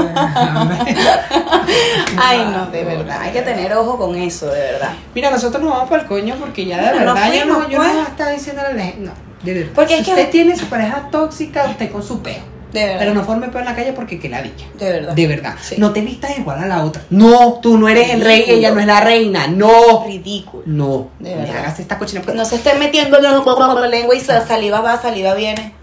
[2.18, 3.22] Ay, no, de verdad.
[3.22, 4.93] Hay que tener ojo con eso, de verdad.
[5.14, 7.78] Mira, nosotros nos vamos para el coño porque ya de verdad nos yo no, yo
[7.78, 8.08] no pues.
[8.08, 9.00] estaba diciéndole a la gente.
[9.02, 9.12] No,
[9.43, 9.72] de verdad.
[9.76, 12.55] Porque si es que- usted tiene su pareja tóxica, usted con su peo.
[12.76, 12.99] De verdad.
[12.99, 14.65] Pero no forme peo en la calle porque que la dicha.
[14.78, 15.13] De verdad.
[15.13, 15.55] De verdad.
[15.61, 15.76] Sí.
[15.78, 17.01] No te vistas igual a la otra.
[17.09, 19.47] No, tú no eres el rey, ella no es la reina.
[19.47, 20.03] No.
[20.05, 20.63] Ridículo.
[20.65, 21.09] No.
[21.19, 21.57] De verdad.
[21.59, 22.21] hagas esta cochina.
[22.21, 25.73] porque- No se esté metiendo la lengua y sa- saliva va, saliva viene.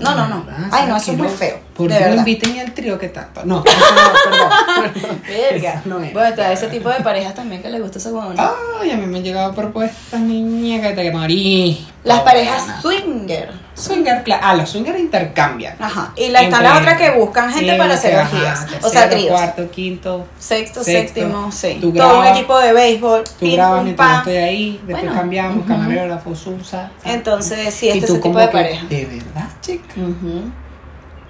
[0.00, 0.46] No, no, no.
[0.70, 1.58] Ay, no, eso es muy feo.
[1.74, 2.16] ¿Por verdad.
[2.18, 3.44] inviten al trío que tanto?
[3.44, 5.20] No, eso no, perdón.
[5.28, 5.82] Verga.
[5.84, 6.12] No es.
[6.12, 8.50] Bueno, está ese tipo de parejas también que les gusta esa huevona.
[8.80, 11.84] Ay, a mí me han llegado propuestas, niña, que te morí.
[12.04, 13.50] Las parejas swinger.
[13.78, 14.42] Swinger, claro.
[14.44, 15.76] Ah, los swingers intercambian.
[15.80, 16.12] Ajá.
[16.16, 18.66] Y la, están las otras que buscan gente para hacer orgías.
[18.82, 19.30] O sea, tríos.
[19.30, 20.26] Cuarto, quinto.
[20.38, 21.78] Sexto, séptimo, sí.
[21.96, 23.24] Todo un equipo de béisbol.
[23.38, 26.90] Tú grabas mientras estoy ahí, después cambiamos, la fosusa.
[27.04, 28.86] Entonces, sí, este es ese tipo de que, pareja.
[28.86, 29.94] De verdad, chica.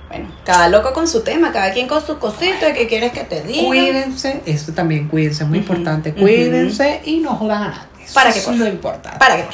[0.08, 3.42] Bueno, cada loco con su tema, cada quien con sus cositas, que quieres que te
[3.42, 3.66] diga.
[3.66, 6.14] Cuídense, eso también cuídense, es muy importante.
[6.14, 8.06] Cuídense y no jodan a nadie.
[8.14, 8.56] ¿Para qué es cosa?
[8.56, 9.18] lo importante.
[9.18, 9.44] ¿Para qué?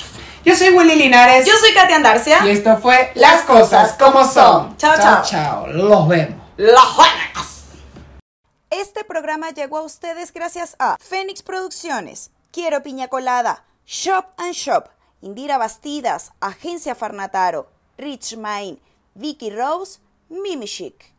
[0.45, 1.47] Yo soy Willy Linares.
[1.47, 2.45] Yo soy Katia Andarcia.
[2.45, 4.77] Y esto fue Las cosas como son.
[4.77, 5.23] Chao, chao.
[5.25, 6.39] Chao, los vemos.
[6.59, 7.65] Los buenas.
[8.69, 14.89] Este programa llegó a ustedes gracias a Fénix Producciones, Quiero Piña Colada, Shop and Shop,
[15.23, 18.79] Indira Bastidas, Agencia Farnataro, Rich Mind,
[19.15, 21.15] Vicky Rose, Mimi Chic.